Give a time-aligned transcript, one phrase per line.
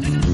[0.00, 0.27] Bye.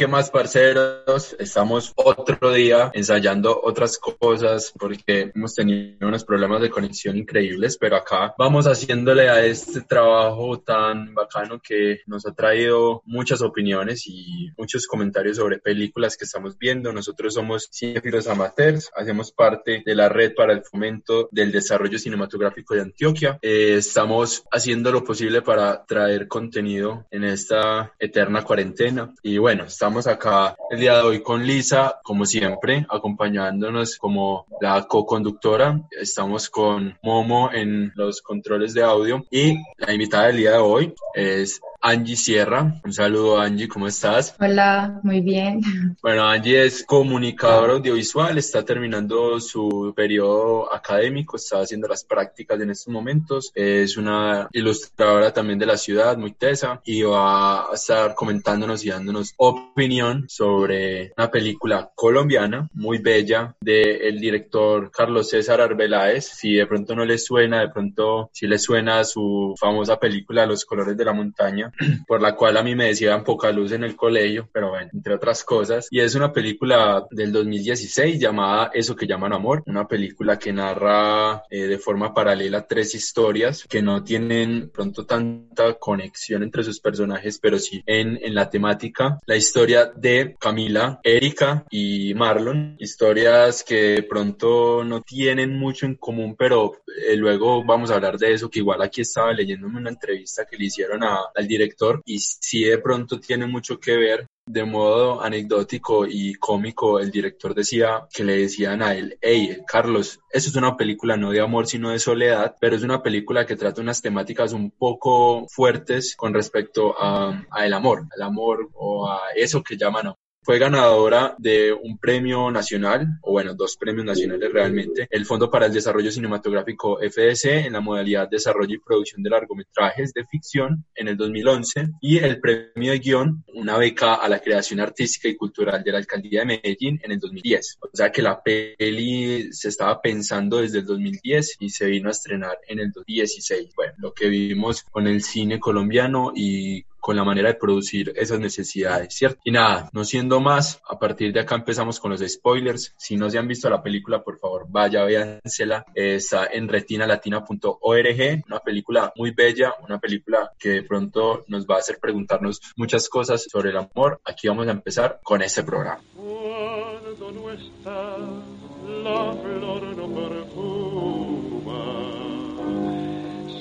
[0.00, 1.36] ¿Qué más, parceros?
[1.38, 7.96] Estamos otro día ensayando otras cosas porque hemos tenido unos problemas de conexión increíbles, pero
[7.96, 14.50] acá vamos haciéndole a este trabajo tan bacano que nos ha traído muchas opiniones y
[14.56, 16.94] muchos comentarios sobre películas que estamos viendo.
[16.94, 22.74] Nosotros somos cinéfilos amateurs, hacemos parte de la red para el fomento del desarrollo cinematográfico
[22.74, 23.38] de Antioquia.
[23.42, 29.89] Eh, estamos haciendo lo posible para traer contenido en esta eterna cuarentena y bueno, Estamos
[29.98, 35.80] acá el día de hoy con Lisa, como siempre, acompañándonos como la co-conductora.
[35.90, 40.94] Estamos con Momo en los controles de audio y la invitada del día de hoy
[41.14, 42.80] es Angie Sierra.
[42.84, 44.34] Un saludo Angie, ¿cómo estás?
[44.38, 45.60] Hola, muy bien.
[46.02, 52.70] Bueno, Angie es comunicadora audiovisual, está terminando su periodo académico, está haciendo las prácticas en
[52.70, 58.14] estos momentos, es una ilustradora también de la ciudad, muy tesa, y va a estar
[58.14, 66.24] comentándonos y dándonos opinión sobre una película colombiana muy bella del director Carlos César Arbeláez.
[66.26, 70.64] Si de pronto no le suena, de pronto si le suena su famosa película Los
[70.64, 71.69] colores de la montaña,
[72.06, 75.14] por la cual a mí me decían poca luz en el colegio, pero bueno, entre
[75.14, 75.88] otras cosas.
[75.90, 81.42] Y es una película del 2016 llamada Eso que llaman amor, una película que narra
[81.50, 87.38] eh, de forma paralela tres historias que no tienen pronto tanta conexión entre sus personajes,
[87.40, 89.18] pero sí en, en la temática.
[89.26, 96.36] La historia de Camila, Erika y Marlon, historias que pronto no tienen mucho en común,
[96.36, 100.44] pero eh, luego vamos a hablar de eso, que igual aquí estaba leyéndome una entrevista
[100.44, 104.26] que le hicieron a, al director director y si de pronto tiene mucho que ver
[104.46, 110.18] de modo anecdótico y cómico, el director decía que le decían a él, hey, Carlos,
[110.30, 113.56] eso es una película no de amor, sino de soledad, pero es una película que
[113.56, 119.20] trata unas temáticas un poco fuertes con respecto a, el amor, al amor o a
[119.36, 125.06] eso que llaman fue ganadora de un premio nacional, o bueno, dos premios nacionales realmente,
[125.10, 130.12] el Fondo para el Desarrollo Cinematográfico FDC en la modalidad Desarrollo y Producción de Largometrajes
[130.12, 134.80] de Ficción en el 2011 y el premio de guion, una beca a la creación
[134.80, 137.78] artística y cultural de la Alcaldía de Medellín en el 2010.
[137.80, 142.12] O sea que la peli se estaba pensando desde el 2010 y se vino a
[142.12, 143.74] estrenar en el 2016.
[143.76, 148.38] Bueno, lo que vivimos con el cine colombiano y con la manera de producir esas
[148.38, 149.40] necesidades, ¿cierto?
[149.44, 152.94] Y nada, no siendo más, a partir de acá empezamos con los spoilers.
[152.96, 155.84] Si no se han visto la película, por favor, vaya, véansela.
[155.94, 161.78] Está en retinalatina.org, una película muy bella, una película que de pronto nos va a
[161.78, 164.20] hacer preguntarnos muchas cosas sobre el amor.
[164.24, 166.02] Aquí vamos a empezar con este programa.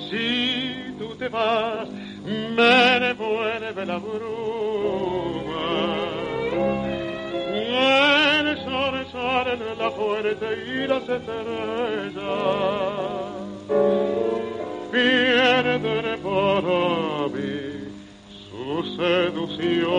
[0.09, 1.87] si tú te vas,
[2.25, 5.39] me devuelve la bruma.
[7.53, 12.19] El sol sale la fuerte y las estrellas
[14.91, 17.59] pierden para mí
[18.49, 19.89] su seducción.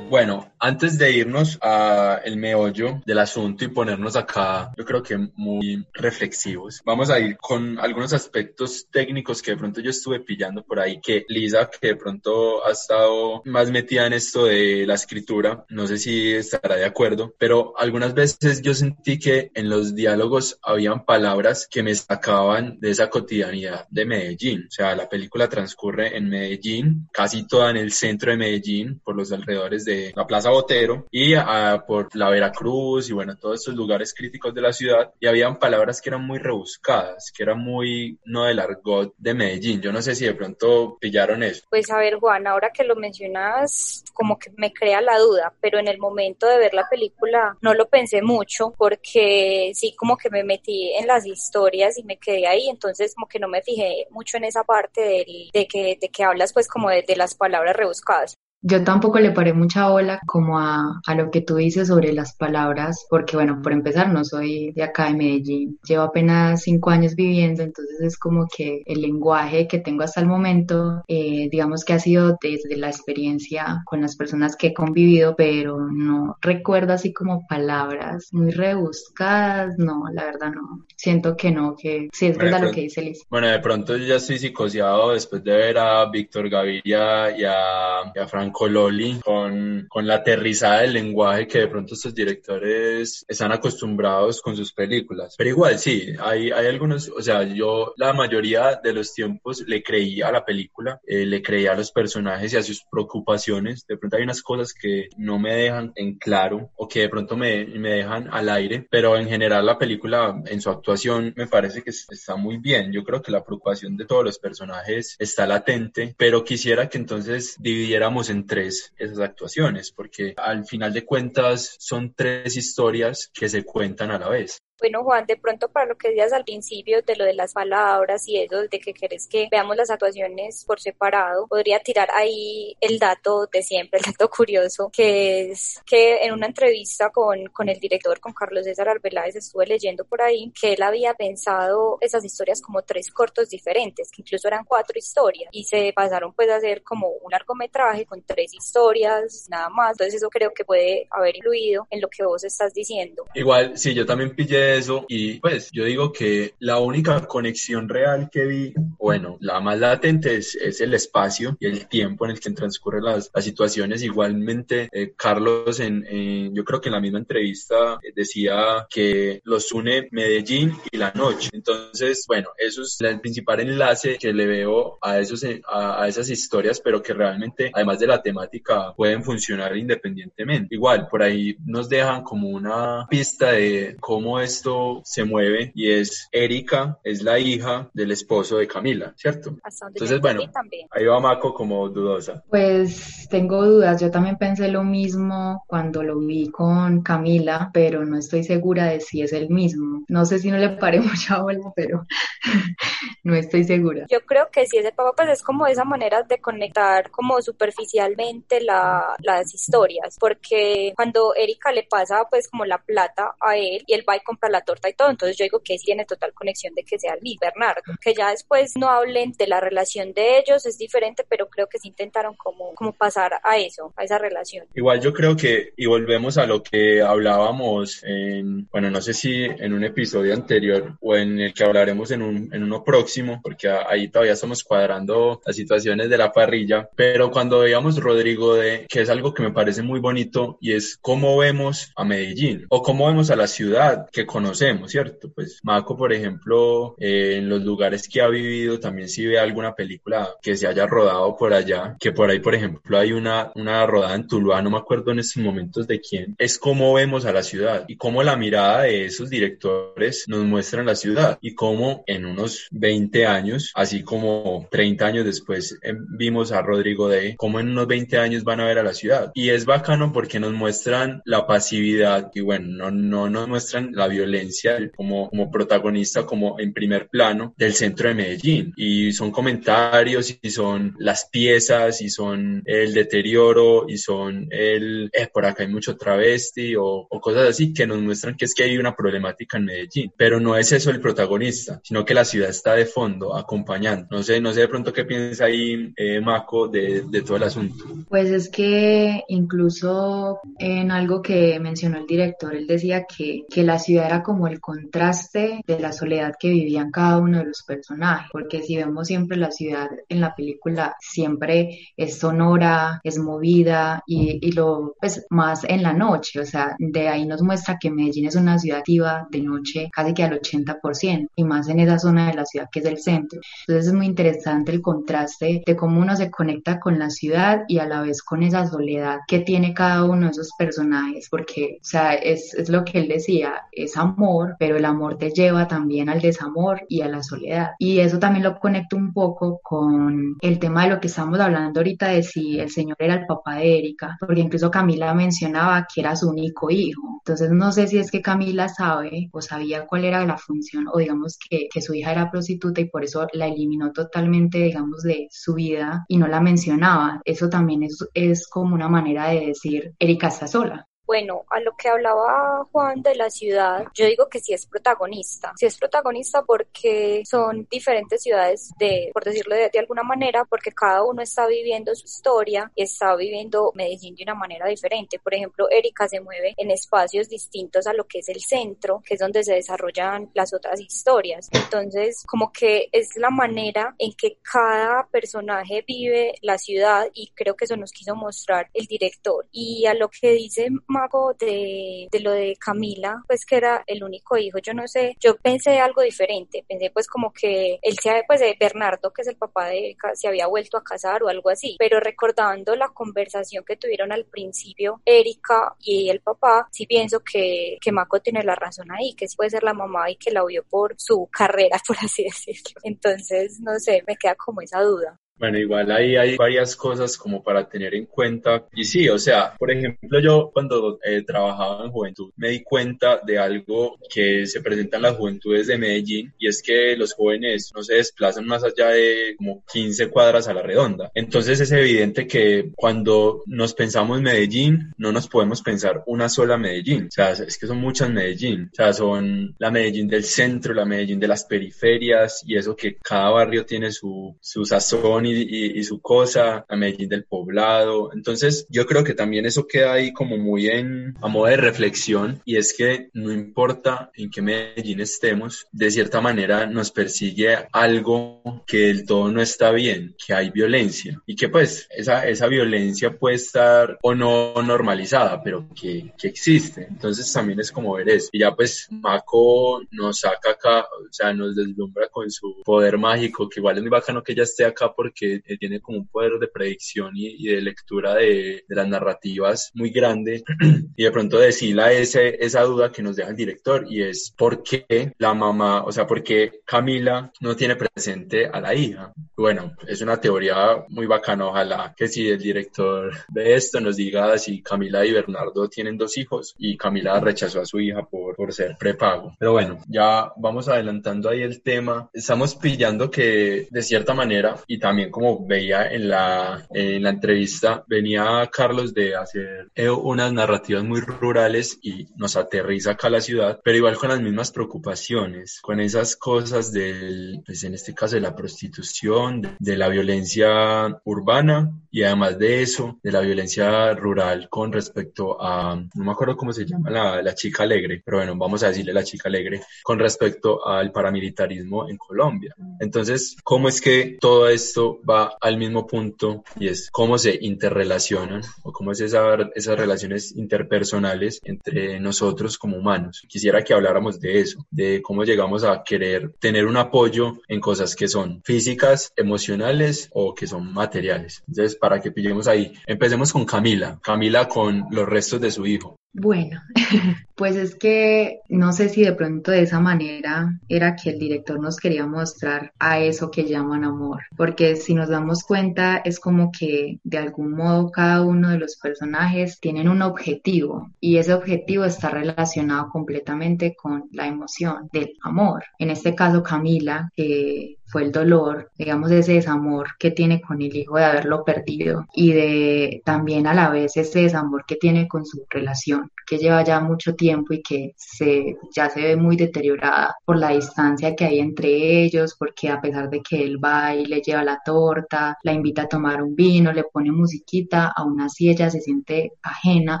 [0.10, 5.18] Bueno, antes de irnos a el meollo del asunto y ponernos acá, yo creo que
[5.36, 10.64] muy reflexivos, vamos a ir con algunos aspectos técnicos que de pronto yo estuve pillando
[10.64, 14.94] por ahí, que Lisa, que de pronto ha estado más metida en esto de la
[14.94, 19.94] escritura, no sé si estará de acuerdo, pero algunas veces yo sentí que en los
[19.94, 24.64] diálogos habían palabras que me sacaban de esa cotidianidad de Medellín.
[24.68, 29.14] O sea, la película transcurre en Medellín, casi toda en el centro de Medellín, por
[29.14, 33.74] los alrededores de la Plaza Botero y ah, por la Veracruz y bueno, todos estos
[33.74, 38.18] lugares críticos de la ciudad y habían palabras que eran muy rebuscadas, que eran muy
[38.24, 39.80] no del argot de Medellín.
[39.80, 41.64] Yo no sé si de pronto pillaron eso.
[41.68, 45.78] Pues a ver, Juan, ahora que lo mencionas, como que me crea la duda, pero
[45.78, 50.30] en el momento de ver la película no lo pensé mucho porque sí como que
[50.30, 54.06] me metí en las historias y me quedé ahí, entonces como que no me fijé
[54.10, 58.36] mucho en esa parte de, que, de que hablas pues como de las palabras rebuscadas.
[58.66, 62.34] Yo tampoco le paré mucha bola como a, a lo que tú dices sobre las
[62.34, 67.14] palabras, porque bueno, por empezar, no soy de acá de Medellín, llevo apenas cinco años
[67.14, 71.92] viviendo, entonces es como que el lenguaje que tengo hasta el momento, eh, digamos que
[71.92, 77.12] ha sido desde la experiencia con las personas que he convivido, pero no recuerdo así
[77.12, 80.86] como palabras muy rebuscadas, no, la verdad no.
[80.96, 83.24] Siento que no, que sí es verdad lo que dice Liz.
[83.28, 88.10] Bueno, de pronto yo ya estoy psicoseado después de ver a Víctor Gaviria y a,
[88.14, 93.24] y a Franco Loli con, con la aterrizada del lenguaje que de pronto estos directores
[93.28, 95.34] están acostumbrados con sus películas.
[95.36, 99.82] Pero igual, sí, hay, hay algunos, o sea, yo la mayoría de los tiempos le
[99.82, 103.86] creí a la película, eh, le creí a los personajes y a sus preocupaciones.
[103.86, 107.36] De pronto hay unas cosas que no me dejan en claro o que de pronto
[107.36, 111.82] me, me dejan al aire, pero en general la película en su actuación me parece
[111.82, 112.92] que está muy bien.
[112.92, 117.56] Yo creo que la preocupación de todos los personajes está latente, pero quisiera que entonces
[117.58, 123.64] dividiéramos en tres esas actuaciones, porque al final de cuentas son tres historias que se
[123.64, 124.58] cuentan a la vez.
[124.80, 128.28] Bueno, Juan, de pronto para lo que decías al principio de lo de las palabras
[128.28, 132.98] y eso, de que querés que veamos las actuaciones por separado, podría tirar ahí el
[132.98, 137.78] dato de siempre, el dato curioso, que es que en una entrevista con, con el
[137.78, 142.60] director, con Carlos César Arbeláez, estuve leyendo por ahí que él había pensado esas historias
[142.60, 146.82] como tres cortos diferentes, que incluso eran cuatro historias, y se pasaron pues a hacer
[146.82, 149.92] como un largometraje con tres historias, nada más.
[149.92, 153.24] Entonces eso creo que puede haber influido en lo que vos estás diciendo.
[153.34, 158.28] Igual, sí, yo también pillé eso y pues yo digo que la única conexión real
[158.30, 162.40] que vi, bueno, la más latente es, es el espacio y el tiempo en el
[162.40, 164.02] que transcurren las, las situaciones.
[164.02, 169.72] Igualmente, eh, Carlos, en, yo creo que en la misma entrevista eh, decía que los
[169.72, 171.50] une Medellín y la noche.
[171.52, 176.28] Entonces, bueno, eso es el principal enlace que le veo a, esos, a, a esas
[176.30, 180.74] historias, pero que realmente, además de la temática, pueden funcionar independientemente.
[180.74, 185.90] Igual, por ahí nos dejan como una pista de cómo es esto se mueve y
[185.90, 189.56] es Erika, es la hija del esposo de Camila, ¿cierto?
[189.88, 190.42] Entonces, bueno,
[190.90, 192.42] ahí va Mako como dudosa.
[192.48, 198.16] Pues tengo dudas, yo también pensé lo mismo cuando lo vi con Camila, pero no
[198.16, 200.04] estoy segura de si es el mismo.
[200.08, 202.06] No sé si no le paré mucha bola, pero
[203.24, 204.06] no estoy segura.
[204.08, 207.42] Yo creo que si es el papá, pues es como esa manera de conectar como
[207.42, 213.82] superficialmente la, las historias, porque cuando Erika le pasa pues como la plata a él
[213.86, 215.10] y él va y compra la torta y todo.
[215.10, 217.82] Entonces yo digo que tiene total conexión de que sea Luis Bernardo.
[218.00, 221.78] Que ya después no hablen de la relación de ellos, es diferente, pero creo que
[221.78, 224.66] sí intentaron como, como pasar a eso, a esa relación.
[224.74, 229.44] Igual yo creo que, y volvemos a lo que hablábamos en, bueno, no sé si
[229.44, 233.68] en un episodio anterior o en el que hablaremos en, un, en uno próximo, porque
[233.68, 239.02] ahí todavía estamos cuadrando las situaciones de la parrilla, pero cuando veíamos Rodrigo de, que
[239.02, 243.06] es algo que me parece muy bonito y es cómo vemos a Medellín o cómo
[243.06, 245.30] vemos a la ciudad que conocemos, ¿cierto?
[245.32, 249.76] Pues Mako, por ejemplo, eh, en los lugares que ha vivido, también si ve alguna
[249.76, 253.86] película que se haya rodado por allá, que por ahí, por ejemplo, hay una, una
[253.86, 257.32] rodada en Tuluá, no me acuerdo en estos momentos de quién, es cómo vemos a
[257.32, 262.02] la ciudad y cómo la mirada de esos directores nos muestran la ciudad y cómo
[262.08, 267.60] en unos 20 años, así como 30 años después eh, vimos a Rodrigo de cómo
[267.60, 269.30] en unos 20 años van a ver a la ciudad.
[269.32, 274.08] Y es bacano porque nos muestran la pasividad y bueno, no, no nos muestran la
[274.08, 278.72] violencia violencia como, como protagonista, como en primer plano del centro de Medellín.
[278.76, 285.28] Y son comentarios y son las piezas y son el deterioro y son el, eh,
[285.32, 288.64] por acá hay mucho travesti o, o cosas así que nos muestran que es que
[288.64, 290.12] hay una problemática en Medellín.
[290.16, 294.06] Pero no es eso el protagonista, sino que la ciudad está de fondo acompañando.
[294.10, 297.44] No sé, no sé de pronto qué piensa ahí eh, Mako de, de todo el
[297.44, 297.84] asunto.
[298.08, 303.78] Pues es que incluso en algo que mencionó el director, él decía que, que la
[303.78, 308.30] ciudad era como el contraste de la soledad que vivían cada uno de los personajes,
[308.32, 314.38] porque si vemos siempre la ciudad en la película, siempre es sonora, es movida y,
[314.40, 318.26] y lo, pues más en la noche, o sea, de ahí nos muestra que Medellín
[318.26, 322.28] es una ciudad activa de noche casi que al 80% y más en esa zona
[322.28, 323.40] de la ciudad que es el centro.
[323.66, 327.78] Entonces es muy interesante el contraste de cómo uno se conecta con la ciudad y
[327.78, 331.84] a la vez con esa soledad que tiene cada uno de esos personajes, porque, o
[331.84, 336.08] sea, es, es lo que él decía, esa amor, pero el amor te lleva también
[336.08, 337.70] al desamor y a la soledad.
[337.78, 341.80] Y eso también lo conecto un poco con el tema de lo que estamos hablando
[341.80, 346.00] ahorita de si el señor era el papá de Erika, porque incluso Camila mencionaba que
[346.00, 347.20] era su único hijo.
[347.26, 350.98] Entonces no sé si es que Camila sabe o sabía cuál era la función o
[350.98, 355.28] digamos que, que su hija era prostituta y por eso la eliminó totalmente, digamos, de
[355.30, 357.20] su vida y no la mencionaba.
[357.24, 360.86] Eso también es, es como una manera de decir, Erika está sola.
[361.06, 365.52] Bueno, a lo que hablaba Juan de la ciudad, yo digo que sí es protagonista.
[365.56, 371.04] Sí es protagonista porque son diferentes ciudades de, por decirlo de, alguna manera, porque cada
[371.04, 375.18] uno está viviendo su historia y está viviendo Medellín de una manera diferente.
[375.18, 379.14] Por ejemplo, Erika se mueve en espacios distintos a lo que es el centro, que
[379.14, 381.50] es donde se desarrollan las otras historias.
[381.52, 387.56] Entonces, como que es la manera en que cada personaje vive la ciudad y creo
[387.56, 389.46] que eso nos quiso mostrar el director.
[389.52, 394.02] Y a lo que dice mago de, de lo de Camila, pues que era el
[394.02, 398.14] único hijo, yo no sé, yo pensé algo diferente, pensé pues como que él se
[398.26, 401.50] pues de Bernardo, que es el papá de se había vuelto a casar o algo
[401.50, 407.20] así, pero recordando la conversación que tuvieron al principio Erika y el papá, sí pienso
[407.20, 410.30] que, que Mako tiene la razón ahí, que sí puede ser la mamá y que
[410.30, 412.80] la vio por su carrera, por así decirlo.
[412.82, 415.18] Entonces, no sé, me queda como esa duda.
[415.36, 418.66] Bueno, igual ahí hay varias cosas como para tener en cuenta.
[418.72, 423.20] Y sí, o sea, por ejemplo, yo cuando eh, trabajaba en juventud me di cuenta
[423.24, 427.72] de algo que se presenta en las juventudes de Medellín y es que los jóvenes
[427.74, 431.10] no se desplazan más allá de como 15 cuadras a la redonda.
[431.14, 437.06] Entonces es evidente que cuando nos pensamos Medellín, no nos podemos pensar una sola Medellín.
[437.06, 438.70] O sea, es que son muchas Medellín.
[438.72, 442.96] O sea, son la Medellín del centro, la Medellín de las periferias y eso que
[442.96, 448.12] cada barrio tiene su, su sazón y, su cosa, a Medellín del poblado.
[448.12, 452.40] Entonces yo creo que también eso queda ahí como muy en a modo de reflexión
[452.44, 458.64] y es que no importa en qué Medellín estemos, de cierta manera nos persigue algo
[458.66, 463.16] que del todo no está bien, que hay violencia y que pues esa, esa violencia
[463.16, 466.86] puede estar o no normalizada, pero que, que existe.
[466.88, 468.28] Entonces también es como ver eso.
[468.32, 473.48] Y ya pues Mako nos saca acá, o sea, nos deslumbra con su poder mágico,
[473.48, 476.08] que igual es muy bacano que ella esté acá porque que eh, tiene como un
[476.08, 480.42] poder de predicción y, de lectura de, las narrativas muy grande
[480.96, 484.62] y de pronto decirla ese, esa duda que nos deja el director y es por
[484.62, 489.12] qué la mamá, o sea, por qué Camila no tiene presente a la hija.
[489.36, 494.36] Bueno, es una teoría muy bacana, ojalá que si el director ve esto nos diga
[494.38, 498.52] si Camila y Bernardo tienen dos hijos y Camila rechazó a su hija por, por
[498.52, 499.34] ser prepago.
[499.38, 502.08] Pero bueno, ya vamos adelantando ahí el tema.
[502.12, 507.84] Estamos pillando que de cierta manera y también como veía en la, en la entrevista,
[507.86, 513.20] venía Carlos de hacer eh, unas narrativas muy rurales y nos aterriza acá a la
[513.20, 518.14] ciudad, pero igual con las mismas preocupaciones, con esas cosas del, pues en este caso
[518.16, 524.48] de la prostitución, de, la violencia urbana y además de eso, de la violencia rural
[524.48, 528.36] con respecto a, no me acuerdo cómo se llama la, la chica alegre, pero bueno,
[528.36, 532.54] vamos a decirle la chica alegre, con respecto al paramilitarismo en Colombia.
[532.80, 538.42] Entonces, ¿cómo es que todo esto va al mismo punto y es cómo se interrelacionan
[538.62, 543.22] o cómo es esa, esas relaciones interpersonales entre nosotros como humanos.
[543.28, 547.94] Quisiera que habláramos de eso, de cómo llegamos a querer tener un apoyo en cosas
[547.96, 551.42] que son físicas, emocionales o que son materiales.
[551.48, 553.98] Entonces, para que pillemos ahí, empecemos con Camila.
[554.02, 555.96] Camila con los restos de su hijo.
[556.16, 556.60] Bueno,
[557.34, 561.58] pues es que no sé si de pronto de esa manera era que el director
[561.58, 566.52] nos quería mostrar a eso que llaman amor, porque si nos damos cuenta es como
[566.52, 571.84] que de algún modo cada uno de los personajes tienen un objetivo y ese objetivo
[571.84, 575.64] está relacionado completamente con la emoción del amor.
[575.80, 580.74] En este caso Camila, que fue el dolor, digamos ese desamor que tiene con el
[580.74, 585.24] hijo de haberlo perdido y de también a la vez ese desamor que tiene con
[585.24, 590.16] su relación, que lleva ya mucho tiempo y que se, ya se ve muy deteriorada
[590.24, 594.06] por la distancia que hay entre ellos, porque a pesar de que él va y
[594.06, 598.48] le lleva la torta, la invita a tomar un vino, le pone musiquita, aún así
[598.48, 600.00] ella se siente ajena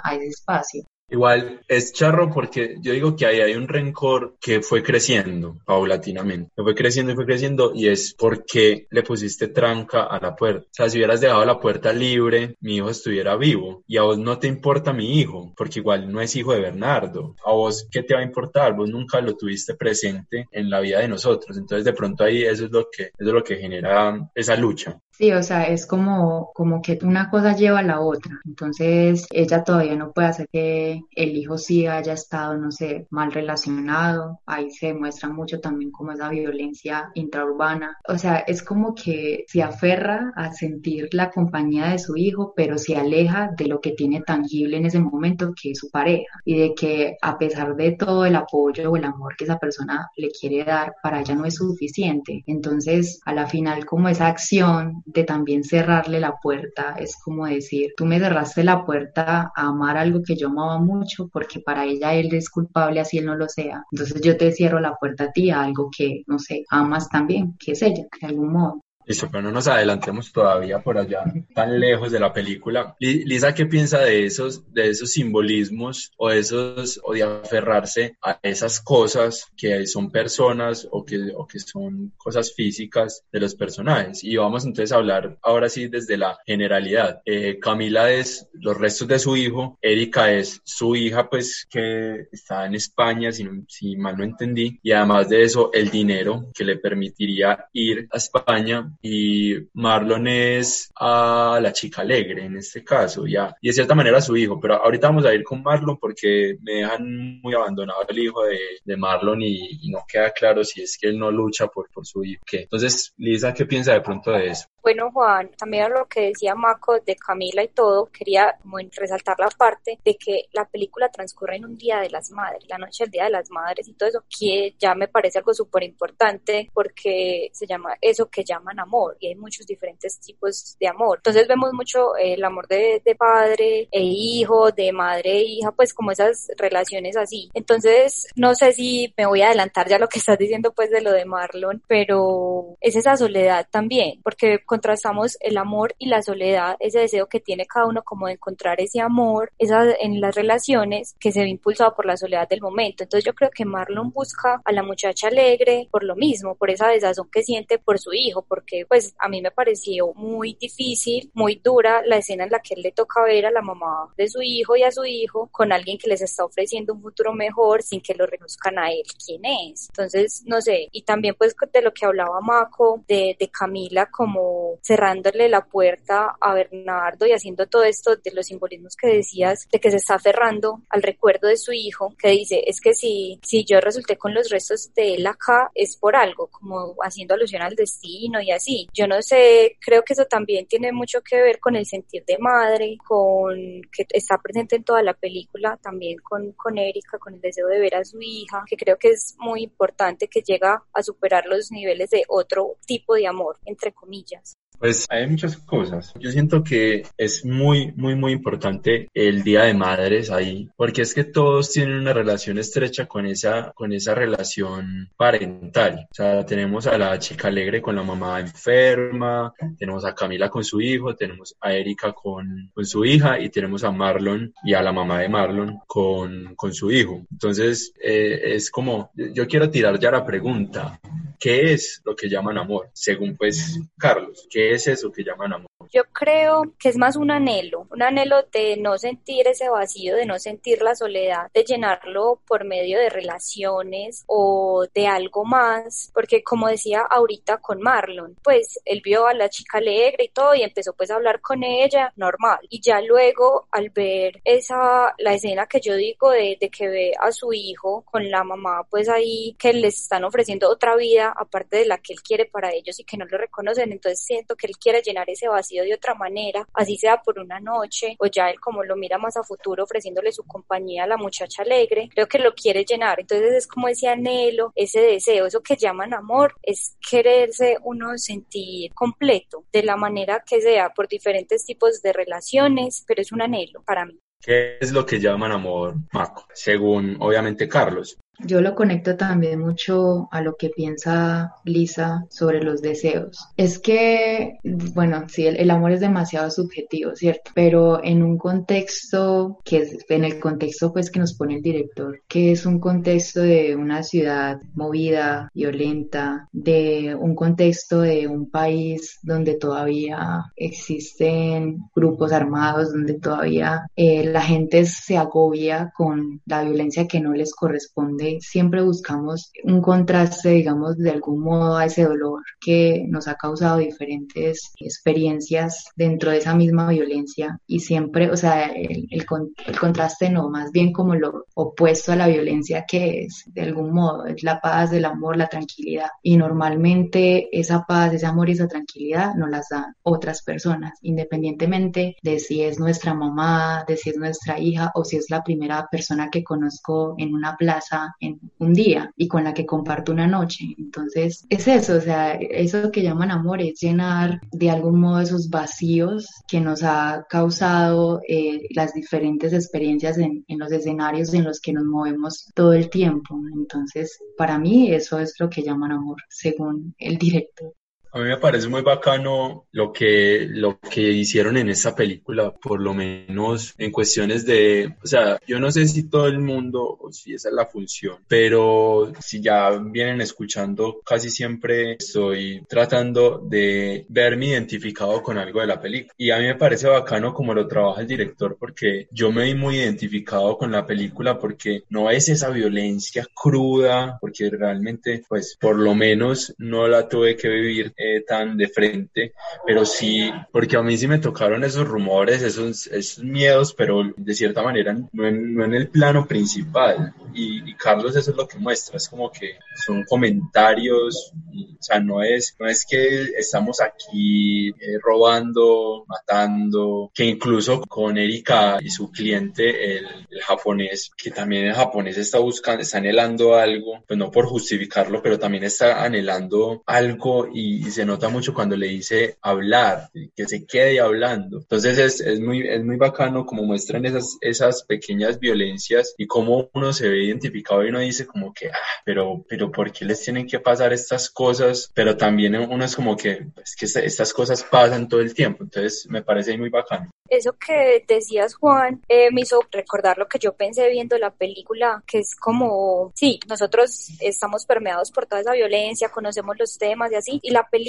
[0.04, 0.84] a ese espacio.
[1.10, 6.50] Igual es charro porque yo digo que ahí hay un rencor que fue creciendo paulatinamente,
[6.56, 10.66] fue creciendo y fue creciendo y es porque le pusiste tranca a la puerta.
[10.66, 14.18] O sea, si hubieras dejado la puerta libre, mi hijo estuviera vivo y a vos
[14.18, 17.36] no te importa mi hijo, porque igual no es hijo de Bernardo.
[17.44, 18.74] A vos, ¿qué te va a importar?
[18.74, 21.56] Vos nunca lo tuviste presente en la vida de nosotros.
[21.58, 24.98] Entonces, de pronto ahí eso es lo que, eso es lo que genera esa lucha.
[25.16, 28.40] Sí, o sea, es como, como que una cosa lleva a la otra.
[28.44, 33.30] Entonces, ella todavía no puede hacer que el hijo sí haya estado, no sé, mal
[33.30, 34.40] relacionado.
[34.44, 37.96] Ahí se demuestra mucho también como esa violencia intraurbana.
[38.08, 42.76] O sea, es como que se aferra a sentir la compañía de su hijo, pero
[42.76, 46.40] se aleja de lo que tiene tangible en ese momento, que es su pareja.
[46.44, 50.10] Y de que a pesar de todo el apoyo o el amor que esa persona
[50.16, 52.42] le quiere dar, para ella no es suficiente.
[52.48, 56.94] Entonces, a la final, como esa acción de también cerrarle la puerta.
[56.98, 61.28] Es como decir, tú me cerraste la puerta a amar algo que yo amaba mucho
[61.32, 63.84] porque para ella él es culpable así él no lo sea.
[63.92, 67.56] Entonces yo te cierro la puerta a ti a algo que, no sé, amas también,
[67.58, 68.83] que es ella, de algún modo.
[69.06, 72.96] Listo, pero no nos adelantemos todavía por allá, tan lejos de la película.
[72.98, 78.38] Lisa, ¿qué piensa de esos, de esos simbolismos o de esos, o de aferrarse a
[78.42, 84.24] esas cosas que son personas o que, o que son cosas físicas de los personajes?
[84.24, 87.20] Y vamos entonces a hablar ahora sí desde la generalidad.
[87.26, 92.64] Eh, Camila es los restos de su hijo, Erika es su hija, pues que está
[92.64, 96.76] en España, si, si mal no entendí, y además de eso, el dinero que le
[96.76, 103.54] permitiría ir a España y Marlon es a la chica alegre en este caso, ya,
[103.60, 106.56] y de cierta manera a su hijo, pero ahorita vamos a ir con Marlon porque
[106.62, 110.98] me dejan muy abandonado el hijo de, de Marlon y, no queda claro si es
[110.98, 112.42] que él no lucha por, por su hijo.
[112.50, 114.66] Entonces, Lisa, ¿qué piensa de pronto de eso?
[114.84, 119.34] Bueno, Juan, también a lo que decía Maco de Camila y todo, quería como resaltar
[119.38, 123.04] la parte de que la película transcurre en un día de las madres, la noche
[123.04, 126.68] del día de las madres y todo eso, que ya me parece algo súper importante
[126.74, 131.16] porque se llama eso que llaman amor y hay muchos diferentes tipos de amor.
[131.16, 135.94] Entonces vemos mucho el amor de, de padre e hijo, de madre e hija, pues
[135.94, 137.48] como esas relaciones así.
[137.54, 141.00] Entonces, no sé si me voy a adelantar ya lo que estás diciendo pues de
[141.00, 146.76] lo de Marlon, pero es esa soledad también, porque contrastamos el amor y la soledad,
[146.80, 151.14] ese deseo que tiene cada uno como de encontrar ese amor esa, en las relaciones
[151.20, 153.04] que se ve impulsado por la soledad del momento.
[153.04, 156.88] Entonces yo creo que Marlon busca a la muchacha alegre por lo mismo, por esa
[156.88, 161.60] desazón que siente por su hijo, porque pues a mí me pareció muy difícil, muy
[161.62, 164.42] dura la escena en la que él le toca ver a la mamá de su
[164.42, 168.00] hijo y a su hijo con alguien que les está ofreciendo un futuro mejor sin
[168.00, 169.88] que lo reconozcan a él quién es.
[169.90, 174.63] Entonces, no sé, y también pues de lo que hablaba Maco, de, de Camila como
[174.82, 179.80] cerrándole la puerta a Bernardo y haciendo todo esto de los simbolismos que decías, de
[179.80, 183.64] que se está aferrando al recuerdo de su hijo, que dice, es que si, si
[183.64, 187.74] yo resulté con los restos de él acá, es por algo, como haciendo alusión al
[187.74, 188.88] destino y así.
[188.92, 192.38] Yo no sé, creo que eso también tiene mucho que ver con el sentir de
[192.38, 193.54] madre, con
[193.92, 197.80] que está presente en toda la película, también con, con Erika, con el deseo de
[197.80, 201.70] ver a su hija, que creo que es muy importante que llega a superar los
[201.70, 204.53] niveles de otro tipo de amor, entre comillas.
[204.84, 206.12] Pues hay muchas cosas.
[206.20, 211.14] Yo siento que es muy, muy, muy importante el Día de Madres ahí, porque es
[211.14, 216.06] que todos tienen una relación estrecha con esa, con esa relación parental.
[216.10, 220.62] O sea, tenemos a la chica alegre con la mamá enferma, tenemos a Camila con
[220.62, 224.82] su hijo, tenemos a Erika con, con su hija y tenemos a Marlon y a
[224.82, 227.24] la mamá de Marlon con, con su hijo.
[227.30, 231.00] Entonces, eh, es como, yo quiero tirar ya la pregunta,
[231.40, 232.90] ¿qué es lo que llaman amor?
[232.92, 235.68] Según pues Carlos, ¿qué es eso que llaman amor?
[235.92, 240.26] Yo creo que es más un anhelo, un anhelo de no sentir ese vacío, de
[240.26, 246.42] no sentir la soledad, de llenarlo por medio de relaciones o de algo más, porque
[246.42, 250.62] como decía ahorita con Marlon, pues él vio a la chica alegre y todo y
[250.62, 255.66] empezó pues a hablar con ella normal y ya luego al ver esa, la escena
[255.66, 259.54] que yo digo de, de que ve a su hijo con la mamá pues ahí
[259.58, 263.04] que le están ofreciendo otra vida aparte de la que él quiere para ellos y
[263.04, 266.66] que no lo reconocen, entonces siento que él quiere llenar ese vacío de otra manera,
[266.74, 270.32] así sea por una noche o ya él como lo mira más a futuro ofreciéndole
[270.32, 273.20] su compañía a la muchacha alegre, creo que lo quiere llenar.
[273.20, 278.92] Entonces es como ese anhelo, ese deseo, eso que llaman amor, es quererse uno sentir
[278.94, 283.82] completo de la manera que sea por diferentes tipos de relaciones, pero es un anhelo
[283.82, 284.18] para mí.
[284.40, 286.46] ¿Qué es lo que llaman amor, Marco?
[286.52, 288.18] Según, obviamente, Carlos.
[288.40, 293.38] Yo lo conecto también mucho a lo que piensa Lisa sobre los deseos.
[293.56, 297.50] Es que, bueno, sí, el, amor es demasiado subjetivo, ¿cierto?
[297.54, 302.20] Pero en un contexto que es, en el contexto pues que nos pone el director,
[302.28, 309.18] que es un contexto de una ciudad movida, violenta, de un contexto de un país
[309.22, 317.06] donde todavía existen grupos armados, donde todavía eh, la gente se agobia con la violencia
[317.06, 322.42] que no les corresponde siempre buscamos un contraste, digamos, de algún modo a ese dolor
[322.60, 328.66] que nos ha causado diferentes experiencias dentro de esa misma violencia y siempre, o sea,
[328.66, 329.26] el, el,
[329.66, 333.92] el contraste no, más bien como lo opuesto a la violencia que es, de algún
[333.92, 336.08] modo, es la paz, el amor, la tranquilidad.
[336.22, 342.16] Y normalmente esa paz, ese amor y esa tranquilidad nos las dan otras personas, independientemente
[342.22, 345.86] de si es nuestra mamá, de si es nuestra hija o si es la primera
[345.90, 350.26] persona que conozco en una plaza en un día y con la que comparto una
[350.26, 350.74] noche.
[350.78, 355.50] Entonces, es eso, o sea, eso que llaman amor es llenar de algún modo esos
[355.50, 361.60] vacíos que nos ha causado eh, las diferentes experiencias en, en los escenarios en los
[361.60, 363.38] que nos movemos todo el tiempo.
[363.54, 367.72] Entonces, para mí eso es lo que llaman amor, según el director.
[368.14, 372.80] A mí me parece muy bacano lo que, lo que hicieron en esta película, por
[372.80, 377.10] lo menos en cuestiones de, o sea, yo no sé si todo el mundo o
[377.10, 384.06] si esa es la función, pero si ya vienen escuchando, casi siempre estoy tratando de
[384.08, 386.14] verme identificado con algo de la película.
[386.16, 389.56] Y a mí me parece bacano como lo trabaja el director, porque yo me vi
[389.56, 395.74] muy identificado con la película porque no es esa violencia cruda, porque realmente, pues, por
[395.74, 399.32] lo menos no la tuve que vivir eh, tan de frente,
[399.66, 404.34] pero sí, porque a mí sí me tocaron esos rumores, esos, esos miedos, pero de
[404.34, 407.14] cierta manera no en, no en el plano principal.
[407.32, 411.82] Y, y, Carlos eso es lo que muestra, es como que son comentarios, y, o
[411.82, 418.78] sea, no es, no es que estamos aquí eh, robando, matando, que incluso con Erika
[418.80, 424.04] y su cliente, el, el, japonés, que también el japonés está buscando, está anhelando algo,
[424.06, 428.88] pues no por justificarlo, pero también está anhelando algo y, se nota mucho cuando le
[428.88, 431.58] dice hablar, que se quede hablando.
[431.58, 436.68] Entonces es, es, muy, es muy bacano como muestran esas, esas pequeñas violencias y cómo
[436.74, 440.22] uno se ve identificado y uno dice como que, ah, pero, pero ¿por qué les
[440.22, 441.90] tienen que pasar estas cosas?
[441.94, 445.64] Pero también uno es como que, es que estas cosas pasan todo el tiempo.
[445.64, 447.10] Entonces me parece muy bacano.
[447.28, 452.02] Eso que decías, Juan, eh, me hizo recordar lo que yo pensé viendo la película,
[452.06, 457.14] que es como, sí, nosotros estamos permeados por toda esa violencia, conocemos los temas y
[457.14, 457.83] así, y la película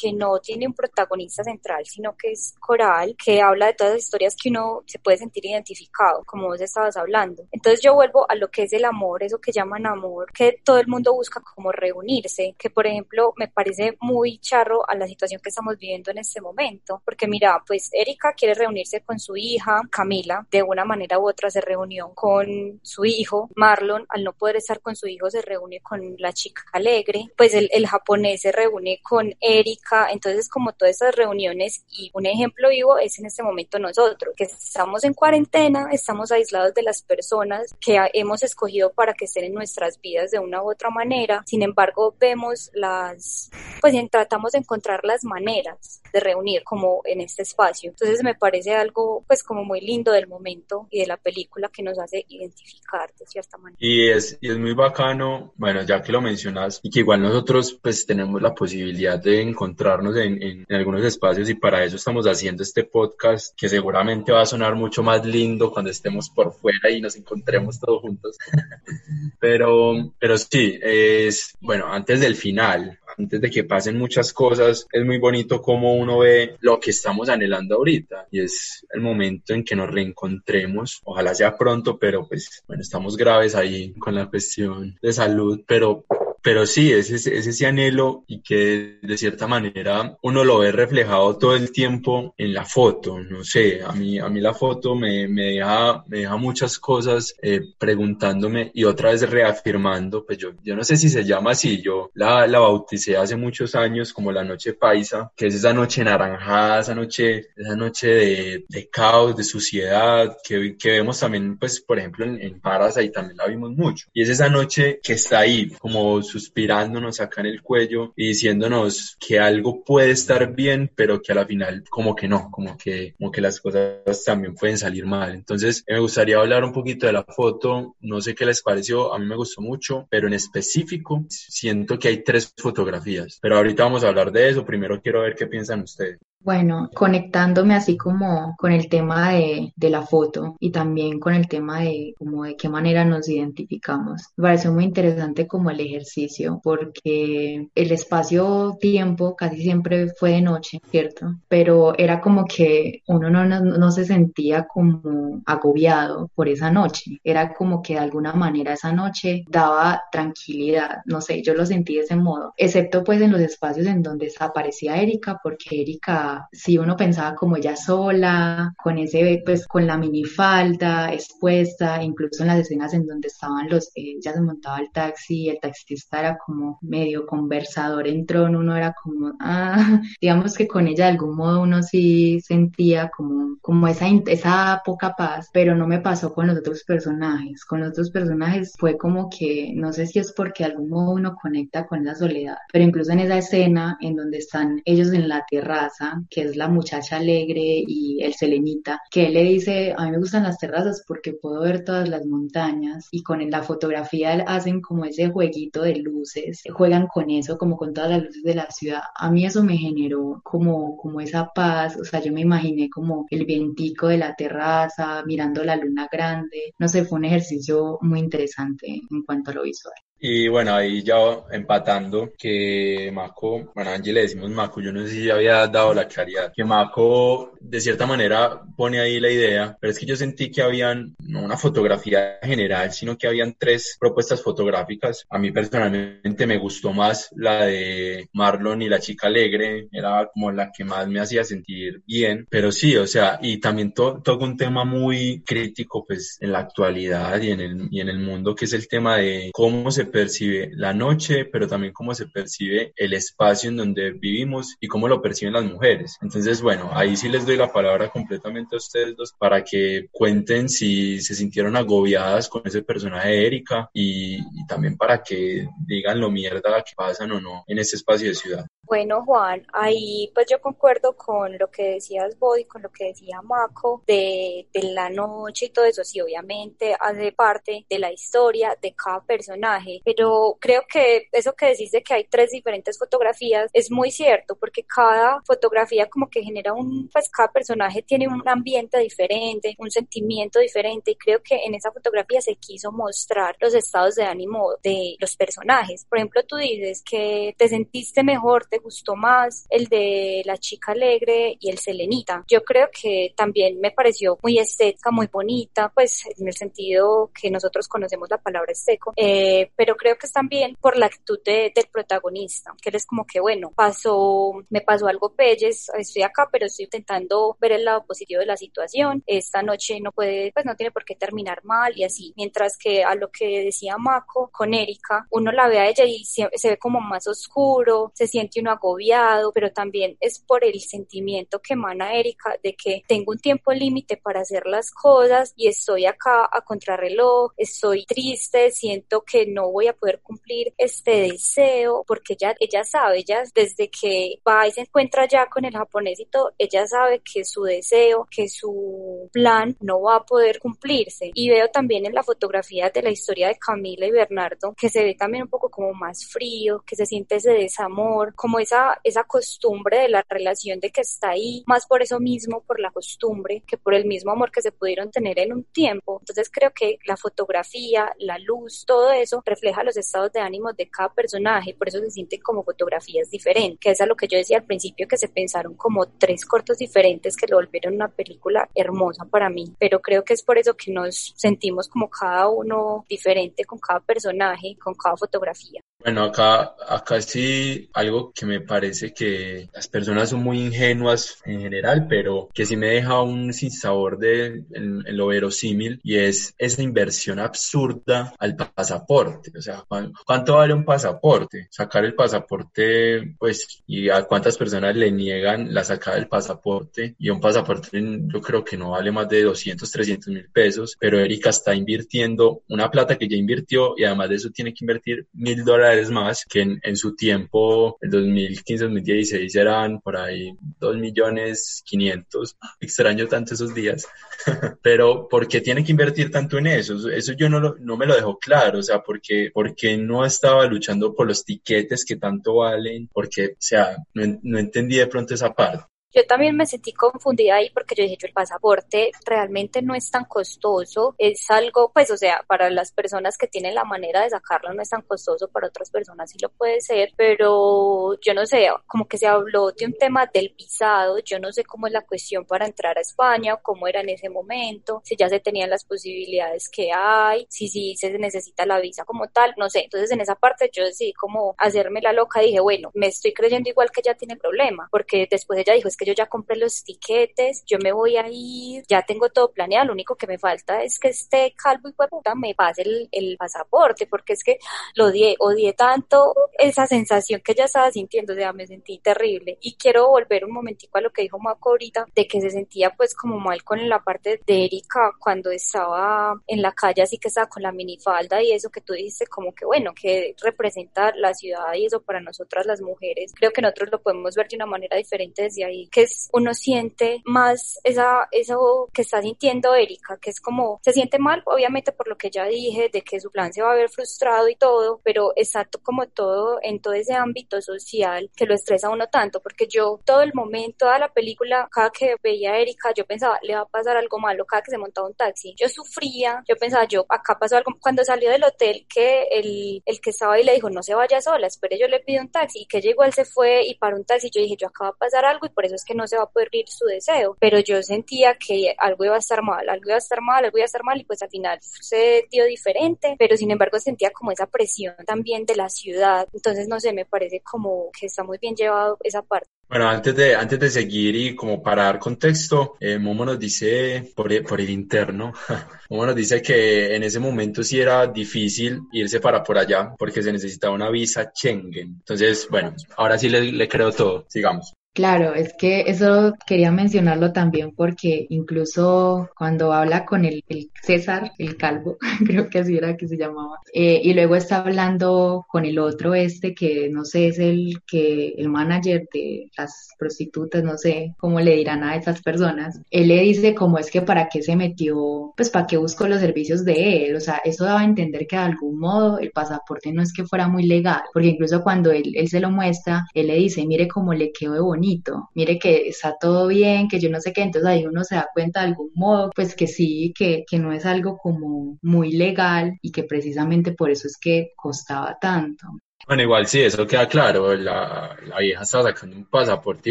[0.00, 4.04] que no tiene un protagonista central, sino que es coral, que habla de todas las
[4.04, 7.44] historias que uno se puede sentir identificado, como vos estabas hablando.
[7.50, 10.78] Entonces yo vuelvo a lo que es el amor, eso que llaman amor, que todo
[10.78, 15.40] el mundo busca como reunirse, que por ejemplo me parece muy charro a la situación
[15.42, 19.82] que estamos viviendo en este momento, porque mira, pues Erika quiere reunirse con su hija,
[19.90, 24.56] Camila, de una manera u otra se reunió con su hijo, Marlon, al no poder
[24.56, 28.52] estar con su hijo se reúne con la chica alegre, pues el, el japonés se
[28.52, 33.42] reúne con Erika, entonces como todas esas reuniones y un ejemplo vivo es en este
[33.42, 39.14] momento nosotros, que estamos en cuarentena, estamos aislados de las personas que hemos escogido para
[39.14, 43.94] que estén en nuestras vidas de una u otra manera, sin embargo vemos las, pues
[44.10, 49.24] tratamos de encontrar las maneras de reunir como en este espacio, entonces me parece algo
[49.26, 53.24] pues como muy lindo del momento y de la película que nos hace identificar de
[53.26, 53.78] cierta manera.
[53.80, 57.78] Y es, y es muy bacano, bueno, ya que lo mencionas, y que igual nosotros
[57.80, 62.26] pues tenemos la posibilidad de encontrarnos en, en, en, algunos espacios y para eso estamos
[62.26, 66.90] haciendo este podcast que seguramente va a sonar mucho más lindo cuando estemos por fuera
[66.90, 68.36] y nos encontremos todos juntos.
[69.40, 75.04] pero, pero sí, es, bueno, antes del final, antes de que pasen muchas cosas, es
[75.04, 79.64] muy bonito cómo uno ve lo que estamos anhelando ahorita y es el momento en
[79.64, 81.00] que nos reencontremos.
[81.04, 86.04] Ojalá sea pronto, pero pues bueno, estamos graves ahí con la cuestión de salud, pero
[86.42, 91.36] pero sí, es es ese anhelo y que de cierta manera uno lo ve reflejado
[91.36, 95.28] todo el tiempo en la foto, no sé, a mí, a mí la foto me,
[95.28, 100.76] me, deja, me deja muchas cosas eh, preguntándome y otra vez reafirmando, pues yo, yo
[100.76, 104.44] no sé si se llama así, yo la, la bauticé hace muchos años como la
[104.44, 109.44] noche paisa, que es esa noche naranjada, esa noche, esa noche de, de caos, de
[109.44, 114.06] suciedad, que, que vemos también, pues, por ejemplo, en, en Parasite también la vimos mucho,
[114.12, 119.16] y es esa noche que está ahí, como suspirándonos acá en el cuello y diciéndonos
[119.18, 123.14] que algo puede estar bien, pero que a la final como que no, como que,
[123.18, 125.34] como que las cosas también pueden salir mal.
[125.34, 129.18] Entonces me gustaría hablar un poquito de la foto, no sé qué les pareció, a
[129.18, 134.04] mí me gustó mucho, pero en específico siento que hay tres fotografías, pero ahorita vamos
[134.04, 136.18] a hablar de eso, primero quiero ver qué piensan ustedes.
[136.40, 141.48] Bueno, conectándome así como con el tema de, de, la foto y también con el
[141.48, 144.22] tema de como de qué manera nos identificamos.
[144.36, 150.80] Me pareció muy interesante como el ejercicio porque el espacio-tiempo casi siempre fue de noche,
[150.90, 151.34] ¿cierto?
[151.48, 157.18] Pero era como que uno no, no, no se sentía como agobiado por esa noche.
[157.24, 161.02] Era como que de alguna manera esa noche daba tranquilidad.
[161.04, 162.54] No sé, yo lo sentí de ese modo.
[162.56, 167.56] Excepto pues en los espacios en donde desaparecía Erika porque Erika si uno pensaba como
[167.56, 173.28] ella sola, con ese, pues con la minifalda expuesta, incluso en las escenas en donde
[173.28, 178.26] estaban los, eh, ella se montaba el taxi, el taxista era como medio conversador en
[178.26, 183.10] trono, uno era como, ah, digamos que con ella de algún modo uno sí sentía
[183.14, 187.80] como, como esa, esa poca paz, pero no me pasó con los otros personajes, con
[187.80, 191.36] los otros personajes fue como que, no sé si es porque de algún modo uno
[191.40, 195.44] conecta con la soledad, pero incluso en esa escena en donde están ellos en la
[195.48, 200.10] terraza, que es la muchacha alegre y el selenita, que él le dice, a mí
[200.10, 204.80] me gustan las terrazas porque puedo ver todas las montañas y con la fotografía hacen
[204.80, 208.70] como ese jueguito de luces, juegan con eso, como con todas las luces de la
[208.70, 209.02] ciudad.
[209.14, 213.26] A mí eso me generó como, como esa paz, o sea, yo me imaginé como
[213.30, 218.20] el vientico de la terraza, mirando la luna grande, no sé, fue un ejercicio muy
[218.20, 219.94] interesante en cuanto a lo visual.
[220.20, 221.16] Y bueno, ahí ya
[221.50, 225.94] empatando que Mako, bueno, a Angie le decimos Mako, yo no sé si había dado
[225.94, 230.16] la claridad, que Mako de cierta manera pone ahí la idea, pero es que yo
[230.16, 235.24] sentí que habían no una fotografía general, sino que habían tres propuestas fotográficas.
[235.30, 240.50] A mí personalmente me gustó más la de Marlon y la chica alegre, era como
[240.50, 244.44] la que más me hacía sentir bien, pero sí, o sea, y también to toca
[244.44, 248.54] un tema muy crítico pues en la actualidad y en el, y en el mundo,
[248.54, 252.92] que es el tema de cómo se percibe la noche, pero también cómo se percibe
[252.96, 256.18] el espacio en donde vivimos y cómo lo perciben las mujeres.
[256.20, 260.68] Entonces, bueno, ahí sí les doy la palabra completamente a ustedes dos para que cuenten
[260.68, 266.30] si se sintieron agobiadas con ese personaje de Erika y, también para que digan lo
[266.30, 268.66] mierda que pasan o no en ese espacio de ciudad.
[268.82, 273.06] Bueno, Juan, ahí pues yo concuerdo con lo que decías vos y con lo que
[273.06, 276.02] decía Mako de, de, la noche y todo eso.
[276.04, 281.66] Sí, obviamente hace parte de la historia de cada personaje, pero creo que eso que
[281.66, 286.42] decís de que hay tres diferentes fotografías es muy cierto porque cada fotografía como que
[286.42, 291.56] genera un, pues cada personaje tiene un ambiente diferente, un sentimiento diferente y creo que
[291.64, 296.04] en esa fotografía se quiso mostrar los estados de ánimo de los personajes.
[296.04, 300.92] Por ejemplo, tú dices que te sentiste mejor, te gustó más el de la chica
[300.92, 302.44] alegre y el selenita.
[302.48, 307.50] Yo creo que también me pareció muy estética, muy bonita, pues en el sentido que
[307.50, 311.72] nosotros conocemos la palabra seco, eh, pero creo que es también por la actitud del
[311.92, 316.66] protagonista, que él es como que, bueno, pasó, me pasó algo pelles, estoy acá, pero
[316.66, 320.76] estoy intentando ver el lado positivo de la situación, esta noche no puede, pues no
[320.76, 324.74] tiene por qué terminar mal y así, mientras que a lo que decía Mako con
[324.74, 328.60] Erika, uno la ve a ella y se, se ve como más oscuro, se siente
[328.60, 333.38] uno agobiado, pero también es por el sentimiento que emana Erika de que tengo un
[333.38, 339.46] tiempo límite para hacer las cosas y estoy acá a contrarreloj, estoy triste, siento que
[339.46, 344.66] no voy a poder cumplir este deseo porque ella, ella sabe, ella desde que va
[344.66, 348.48] y se encuentra ya con el japonés y todo, ella sabe que su deseo, que
[348.48, 351.30] su plan no va a poder cumplirse.
[351.32, 355.04] Y veo también en la fotografía de la historia de Camila y Bernardo que se
[355.04, 359.24] ve también un poco como más frío, que se siente ese desamor, como esa, esa
[359.24, 363.62] costumbre de la relación de que está ahí, más por eso mismo, por la costumbre,
[363.66, 366.18] que por el mismo amor que se pudieron tener en un tiempo.
[366.20, 370.88] Entonces creo que la fotografía, la luz, todo eso refleja los estados de ánimo de
[370.88, 374.38] cada personaje, por eso se sienten como fotografías diferentes, que es a lo que yo
[374.38, 378.68] decía al principio, que se pensaron como tres cortos diferentes que lo volvieron una película
[378.74, 383.04] hermosa para mí, pero creo que es por eso que nos sentimos como cada uno
[383.08, 385.80] diferente con cada personaje, con cada fotografía.
[386.00, 391.60] Bueno, acá, acá sí algo que me parece que las personas son muy ingenuas en
[391.60, 396.82] general, pero que sí me deja un sinsabor de en, lo verosímil y es esa
[396.82, 399.50] inversión absurda al pasaporte.
[399.58, 399.84] O sea,
[400.24, 401.66] ¿cuánto vale un pasaporte?
[401.68, 407.28] Sacar el pasaporte, pues, y a cuántas personas le niegan la sacada del pasaporte y
[407.28, 411.50] un pasaporte yo creo que no vale más de 200, 300 mil pesos, pero Erika
[411.50, 415.64] está invirtiendo una plata que ya invirtió y además de eso tiene que invertir mil
[415.64, 422.56] dólares más, que en, en su tiempo, en 2015-2016 eran por ahí 2 millones 500.
[422.80, 424.06] Extraño tanto esos días.
[424.82, 427.08] Pero ¿por qué tiene que invertir tanto en eso?
[427.10, 430.66] Eso yo no, lo, no me lo dejo claro, o sea, porque, porque no estaba
[430.66, 435.34] luchando por los tiquetes que tanto valen, porque, o sea, no, no entendí de pronto
[435.34, 435.84] esa parte.
[436.14, 440.10] Yo también me sentí confundida ahí porque yo dije, yo el pasaporte realmente no es
[440.10, 444.30] tan costoso, es algo, pues, o sea, para las personas que tienen la manera de
[444.30, 448.46] sacarlo no es tan costoso, para otras personas sí lo puede ser, pero yo no
[448.46, 451.92] sé, como que se habló de un tema del visado, yo no sé cómo es
[451.92, 455.68] la cuestión para entrar a España cómo era en ese momento, si ya se tenían
[455.68, 460.10] las posibilidades que hay, si sí se necesita la visa como tal, no sé, entonces
[460.10, 463.90] en esa parte yo decidí como hacerme la loca, dije, bueno, me estoy creyendo igual
[463.90, 467.64] que ella tiene problema, porque después ella dijo, es que yo ya compré los tiquetes,
[467.66, 470.98] yo me voy a ir, ya tengo todo planeado, lo único que me falta es
[470.98, 474.58] que este calvo y puta me pase el, el pasaporte, porque es que
[474.94, 479.58] lo odié, odié tanto esa sensación que ella estaba sintiendo, o sea, me sentí terrible.
[479.60, 482.90] Y quiero volver un momentico a lo que dijo Marco ahorita, de que se sentía
[482.96, 487.28] pues como mal con la parte de Erika cuando estaba en la calle, así que
[487.28, 491.34] estaba con la minifalda y eso que tú dijiste, como que bueno, que representa la
[491.34, 493.32] ciudad y eso para nosotras las mujeres.
[493.34, 496.54] Creo que nosotros lo podemos ver de una manera diferente desde ahí, que es uno
[496.54, 501.92] siente más esa, eso que está sintiendo Erika, que es como, se siente mal, obviamente
[501.92, 504.56] por lo que ya dije, de que su plan se va a ver frustrado y
[504.56, 509.08] todo, pero exacto como todo en todo ese ámbito social que lo estresa a uno
[509.08, 513.04] tanto, porque yo todo el momento, toda la película, cada que veía a Erika, yo
[513.04, 516.42] pensaba, le va a pasar algo malo, cada que se montaba un taxi, yo sufría,
[516.48, 520.34] yo pensaba, yo, acá pasó algo, cuando salió del hotel, que el, el que estaba
[520.34, 522.80] ahí le dijo, no se vaya sola, espere, yo le pido un taxi, y que
[522.80, 525.24] llegó, él se fue y para un taxi, yo dije, yo acá va a pasar
[525.24, 527.58] algo y por eso es que no se va a poder ir su deseo, pero
[527.60, 530.64] yo sentía que algo iba a estar mal, algo iba a estar mal, algo iba
[530.64, 534.32] a estar mal, y pues al final se dio diferente, pero sin embargo sentía como
[534.32, 538.38] esa presión también de la ciudad, entonces no sé, me parece como que está muy
[538.38, 539.48] bien llevado esa parte.
[539.68, 544.12] Bueno, antes de, antes de seguir y como para dar contexto, eh, Momo nos dice
[544.16, 545.34] por el, por el interno,
[545.90, 550.22] Momo nos dice que en ese momento sí era difícil irse para por allá porque
[550.22, 551.96] se necesitaba una visa Schengen.
[551.98, 554.24] Entonces, bueno, ahora sí le, le creo todo.
[554.28, 554.72] Sigamos.
[554.98, 560.42] Claro, es que eso quería mencionarlo también porque incluso cuando habla con el,
[560.82, 565.46] César, el calvo, creo que así era que se llamaba, eh, y luego está hablando
[565.48, 570.64] con el otro este que no sé, es el que el manager de las prostitutas,
[570.64, 574.28] no sé cómo le dirán a esas personas, él le dice como es que para
[574.28, 577.82] qué se metió, pues para qué buscó los servicios de él, o sea, eso daba
[577.82, 581.28] a entender que de algún modo el pasaporte no es que fuera muy legal, porque
[581.28, 584.60] incluso cuando él, él se lo muestra, él le dice, mire cómo le quedó de
[584.60, 584.87] bonito
[585.34, 588.28] mire que está todo bien, que yo no sé qué, entonces ahí uno se da
[588.32, 592.78] cuenta de algún modo, pues que sí, que, que no es algo como muy legal
[592.82, 595.66] y que precisamente por eso es que costaba tanto.
[596.08, 597.54] Bueno, igual sí, eso queda claro.
[597.54, 599.90] La, la, vieja estaba sacando un pasaporte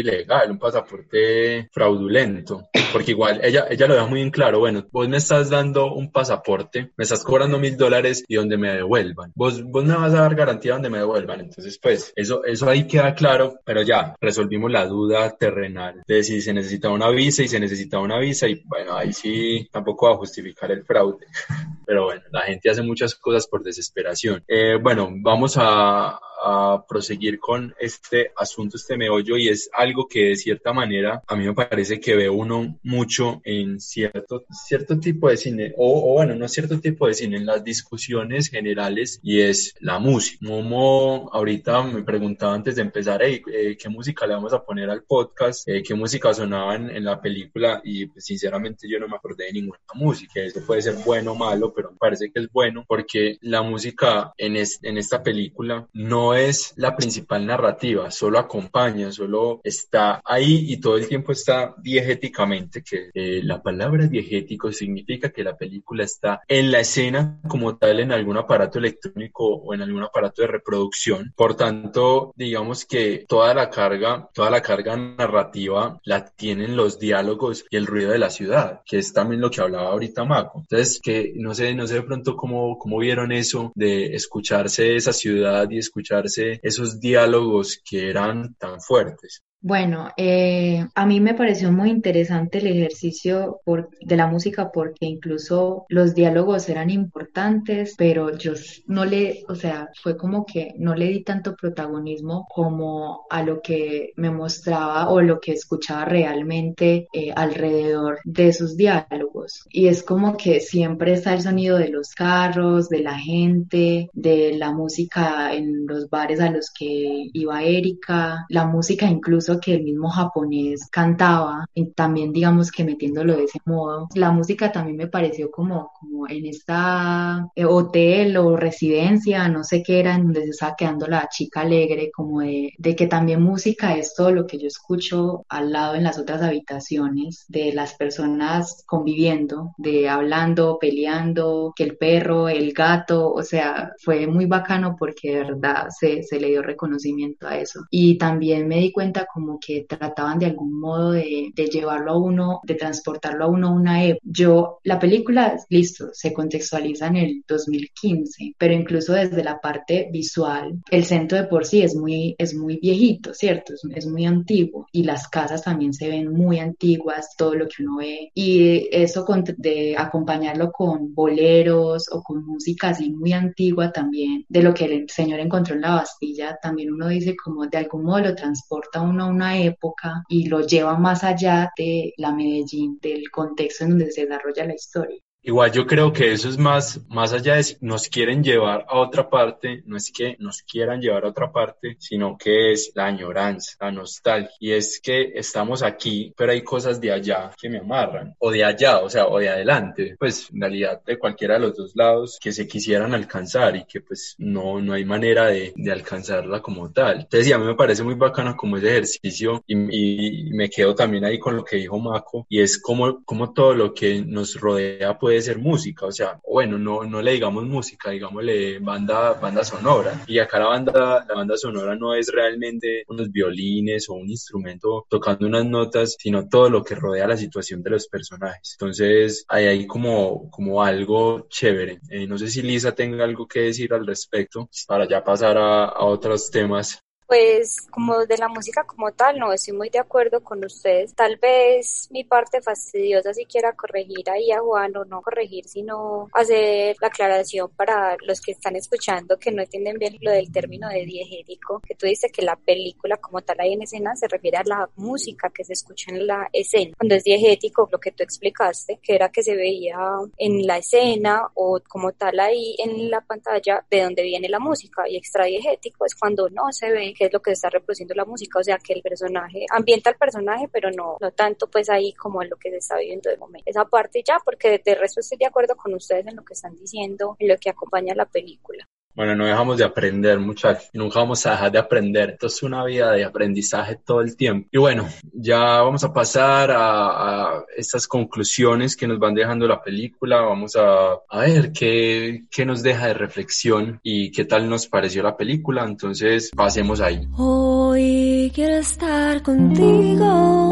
[0.00, 4.58] ilegal, un pasaporte fraudulento, porque igual ella, ella lo deja muy en claro.
[4.58, 8.72] Bueno, vos me estás dando un pasaporte, me estás cobrando mil dólares y donde me
[8.72, 9.30] devuelvan.
[9.36, 11.38] Vos, vos me vas a dar garantía donde me devuelvan.
[11.38, 16.40] Entonces, pues, eso, eso ahí queda claro, pero ya resolvimos la duda terrenal de si
[16.40, 20.14] se necesita una visa y se necesita una visa y bueno, ahí sí tampoco va
[20.14, 21.26] a justificar el fraude.
[21.86, 24.44] Pero bueno, la gente hace muchas cosas por desesperación.
[24.46, 30.30] Eh, bueno, vamos a a, proseguir con este asunto, este meollo, y es algo que
[30.30, 35.28] de cierta manera a mí me parece que ve uno mucho en cierto, cierto tipo
[35.28, 39.74] de cine, o, bueno, no cierto tipo de cine, en las discusiones generales, y es
[39.80, 40.38] la música.
[40.40, 44.88] Momo ahorita me preguntaba antes de empezar, hey, eh, ¿qué música le vamos a poner
[44.90, 45.68] al podcast?
[45.68, 47.80] Eh, ¿Qué música sonaba en, la película?
[47.84, 50.40] Y pues, sinceramente yo no me acordé de ninguna música.
[50.40, 54.32] Eso puede ser bueno o malo, pero me parece que es bueno porque la música
[54.36, 60.80] en, en esta película no es la principal narrativa, solo acompaña, solo está ahí y
[60.80, 66.40] todo el tiempo está diegéticamente, que eh, la palabra diegético significa que la película está
[66.46, 71.32] en la escena como tal en algún aparato electrónico o en algún aparato de reproducción.
[71.34, 77.64] Por tanto, digamos que toda la carga, toda la carga narrativa la tienen los diálogos
[77.70, 80.60] y el ruido de la ciudad, que es también lo que hablaba ahorita Maco.
[80.60, 85.12] Entonces, que no sé, no sé de pronto cómo, cómo vieron eso de escucharse esa
[85.12, 89.42] ciudad y escucharse esos diálogos que eran tan fuertes.
[89.60, 93.60] Bueno, eh, a mí me pareció muy interesante el ejercicio
[94.00, 98.52] de la música porque incluso los diálogos eran importantes, pero yo
[98.86, 103.60] no le, o sea, fue como que no le di tanto protagonismo como a lo
[103.60, 109.64] que me mostraba o lo que escuchaba realmente eh, alrededor de esos diálogos.
[109.70, 114.56] Y es como que siempre está el sonido de los carros, de la gente, de
[114.56, 119.84] la música en los bares a los que iba Erika, la música incluso que el
[119.84, 124.08] mismo japonés cantaba, y también digamos que metiéndolo de ese modo.
[124.14, 129.82] La música también me pareció como, como en esta eh, hotel o residencia, no sé
[129.82, 133.42] qué era, en donde se estaba quedando la chica alegre, como de, de que también
[133.42, 137.94] música es todo lo que yo escucho al lado en las otras habitaciones, de las
[137.94, 144.96] personas conviviendo, de hablando, peleando, que el perro, el gato, o sea, fue muy bacano
[144.98, 147.80] porque de verdad se, se le dio reconocimiento a eso.
[147.90, 152.18] Y también me di cuenta como que trataban de algún modo de, de llevarlo a
[152.18, 154.20] uno, de transportarlo a uno a una época.
[154.24, 160.82] Yo, la película, listo, se contextualiza en el 2015, pero incluso desde la parte visual,
[160.90, 163.74] el centro de por sí es muy, es muy viejito, ¿cierto?
[163.74, 167.84] Es, es muy antiguo y las casas también se ven muy antiguas, todo lo que
[167.84, 168.32] uno ve.
[168.34, 174.62] Y eso con, de acompañarlo con boleros o con música así muy antigua también, de
[174.64, 178.18] lo que el señor encontró en la Bastilla, también uno dice como de algún modo
[178.20, 183.84] lo transporta uno una época y lo lleva más allá de la Medellín, del contexto
[183.84, 185.20] en donde se desarrolla la historia.
[185.48, 188.98] Igual yo creo que eso es más, más allá de si nos quieren llevar a
[188.98, 193.06] otra parte, no es que nos quieran llevar a otra parte, sino que es la
[193.06, 194.54] añoranza, la nostalgia.
[194.60, 198.62] Y es que estamos aquí, pero hay cosas de allá que me amarran, o de
[198.62, 202.38] allá, o sea, o de adelante, pues en realidad de cualquiera de los dos lados
[202.38, 206.92] que se quisieran alcanzar y que pues no, no hay manera de, de alcanzarla como
[206.92, 207.20] tal.
[207.20, 210.94] Entonces, sí, a mí me parece muy bacano como ese ejercicio y, y me quedo
[210.94, 214.54] también ahí con lo que dijo Mako y es como, como todo lo que nos
[214.54, 219.64] rodea puede ser música, o sea, bueno, no, no le digamos música, digámosle banda, banda
[219.64, 220.22] sonora.
[220.26, 225.06] Y acá la banda, la banda sonora no es realmente unos violines o un instrumento
[225.08, 228.76] tocando unas notas, sino todo lo que rodea la situación de los personajes.
[228.78, 232.00] Entonces, hay ahí como, como algo chévere.
[232.10, 235.84] Eh, no sé si Lisa tenga algo que decir al respecto para ya pasar a,
[235.86, 240.42] a otros temas pues como de la música como tal, no estoy muy de acuerdo
[240.42, 241.14] con ustedes.
[241.14, 246.28] Tal vez mi parte fastidiosa si quiera corregir ahí a Juan o no corregir, sino
[246.32, 250.88] hacer la aclaración para los que están escuchando que no entienden bien lo del término
[250.88, 254.56] de diegético, que tú dices que la película como tal ahí en escena se refiere
[254.56, 256.94] a la música que se escucha en la escena.
[256.96, 259.98] Cuando es diegético, lo que tú explicaste, que era que se veía
[260.38, 265.06] en la escena o como tal ahí en la pantalla de donde viene la música
[265.06, 268.60] y extradiegético es cuando no se ve que es lo que está reproduciendo la música,
[268.60, 272.42] o sea que el personaje ambienta al personaje, pero no, no tanto pues ahí como
[272.42, 273.68] en lo que se está viviendo de momento.
[273.68, 276.76] Esa parte ya, porque de resto estoy de acuerdo con ustedes en lo que están
[276.76, 278.88] diciendo, en lo que acompaña la película.
[279.18, 280.90] Bueno, no dejamos de aprender, muchachos.
[280.92, 282.30] Nunca vamos a dejar de aprender.
[282.30, 284.68] Esto es una vida de aprendizaje todo el tiempo.
[284.70, 289.82] Y bueno, ya vamos a pasar a, a estas conclusiones que nos van dejando la
[289.82, 290.42] película.
[290.42, 295.24] Vamos a, a ver qué, qué nos deja de reflexión y qué tal nos pareció
[295.24, 295.84] la película.
[295.84, 297.26] Entonces, pasemos ahí.
[297.36, 300.70] Hoy quiero estar contigo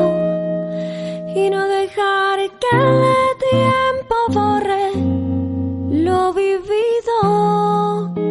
[1.34, 4.92] y no dejar que el tiempo borre
[6.04, 8.25] lo vivido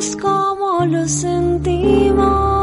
[0.00, 2.59] amarnos como lo sentimos.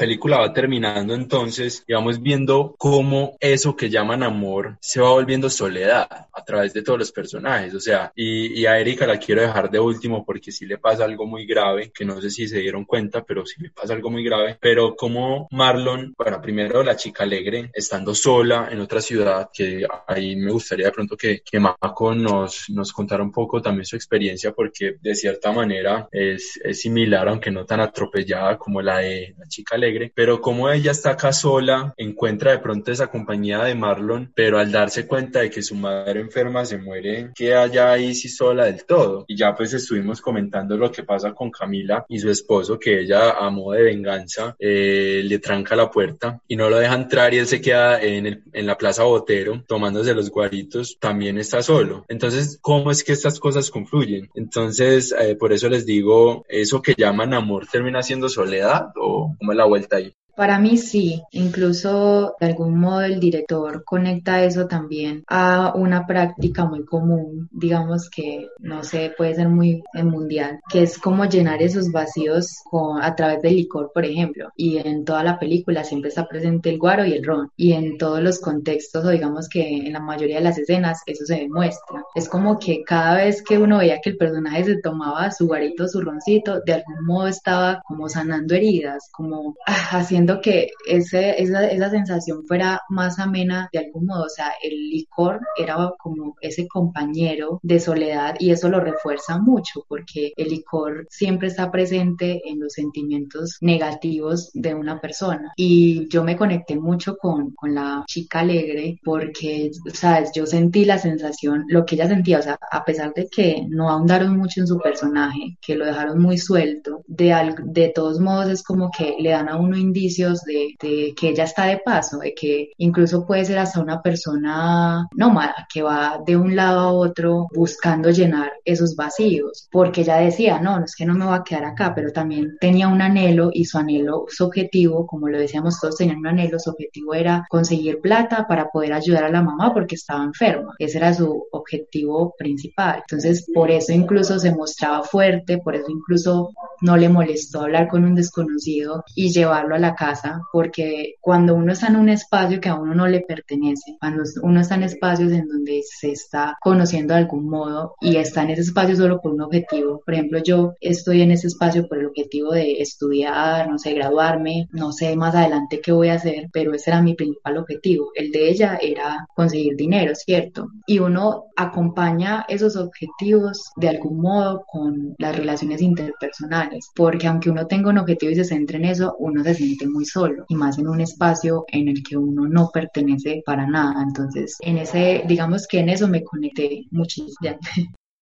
[0.00, 5.50] Película va terminando entonces y vamos viendo cómo eso que llaman amor se va volviendo
[5.50, 7.74] soledad a través de todos los personajes.
[7.74, 11.04] O sea, y, y a Erika la quiero dejar de último porque sí le pasa
[11.04, 14.08] algo muy grave, que no sé si se dieron cuenta, pero sí le pasa algo
[14.08, 14.56] muy grave.
[14.58, 20.34] Pero como Marlon, bueno, primero la chica alegre, estando sola en otra ciudad, que ahí
[20.34, 24.52] me gustaría de pronto que, que Mako nos, nos contara un poco también su experiencia
[24.52, 29.46] porque de cierta manera es, es similar, aunque no tan atropellada como la de la
[29.46, 34.32] chica alegre, pero como ella está acá sola, encuentra de pronto esa compañía de Marlon,
[34.34, 38.28] pero al darse cuenta de que su madre enferma se muere, queda ya ahí sí
[38.28, 39.24] sola del todo.
[39.28, 43.32] Y ya pues estuvimos comentando lo que pasa con Camila y su esposo, que ella
[43.32, 47.38] a modo de venganza eh, le tranca la puerta y no lo deja entrar y
[47.38, 52.04] él se queda en, la plaza Botero tomándose los guaritos, también está solo.
[52.08, 54.28] Entonces, ¿cómo es que estas cosas confluyen?
[54.34, 59.52] Entonces, eh, por eso les digo, eso que llaman amor termina siendo soledad o cómo
[59.52, 60.14] es la vuelta ahí.
[60.40, 66.64] Para mí sí, incluso de algún modo el director conecta eso también a una práctica
[66.64, 71.92] muy común, digamos que no sé, puede ser muy mundial, que es como llenar esos
[71.92, 74.48] vacíos con, a través del licor, por ejemplo.
[74.56, 77.50] Y en toda la película siempre está presente el guaro y el ron.
[77.54, 81.26] Y en todos los contextos, o digamos que en la mayoría de las escenas, eso
[81.26, 82.02] se demuestra.
[82.14, 85.86] Es como que cada vez que uno veía que el personaje se tomaba su guarito,
[85.86, 91.66] su roncito, de algún modo estaba como sanando heridas, como ah, haciendo que ese, esa,
[91.66, 94.24] esa sensación fuera más amena de algún modo.
[94.24, 99.84] O sea, el licor era como ese compañero de soledad y eso lo refuerza mucho
[99.88, 105.52] porque el licor siempre está presente en los sentimientos negativos de una persona.
[105.56, 110.98] Y yo me conecté mucho con, con la chica alegre porque, sabes, yo sentí la
[110.98, 114.66] sensación, lo que ella sentía, o sea, a pesar de que no ahondaron mucho en
[114.66, 119.30] su personaje, que lo dejaron muy suelto, de, de todos modos es como que le
[119.30, 120.76] dan a uno indicios de,
[121.16, 125.82] que ella está de paso, de que incluso puede ser hasta una persona nómada que
[125.82, 130.94] va de un lado a otro buscando llenar esos vacíos, porque ella decía, no, es
[130.94, 134.26] que no me va a quedar acá, pero también tenía un anhelo y su anhelo,
[134.28, 138.68] su objetivo, como lo decíamos todos, tenían un anhelo, su objetivo era conseguir plata para
[138.68, 143.02] poder ayudar a la mamá porque estaba enferma, ese era su objetivo principal.
[143.08, 146.50] Entonces, por eso incluso se mostraba fuerte, por eso incluso
[146.82, 151.72] no le molestó hablar con un desconocido y llevarlo a la casa porque cuando uno
[151.72, 155.30] está en un espacio que a uno no le pertenece, cuando uno está en espacios
[155.30, 159.32] en donde se está conociendo de algún modo y está en ese espacio solo por
[159.34, 163.78] un objetivo, por ejemplo, yo estoy en ese espacio por el objetivo de estudiar, no
[163.78, 167.58] sé, graduarme, no sé más adelante qué voy a hacer, pero ese era mi principal
[167.58, 168.10] objetivo.
[168.14, 170.68] El de ella era conseguir dinero, ¿cierto?
[170.86, 177.66] Y uno acompaña esos objetivos de algún modo con las relaciones interpersonales, porque aunque uno
[177.66, 180.78] tenga un objetivo y se centre en eso, uno se siente muy solo y más
[180.78, 184.02] en un espacio en el que uno no pertenece para nada.
[184.02, 187.58] Entonces, en ese, digamos que en eso me conecté muchísimo.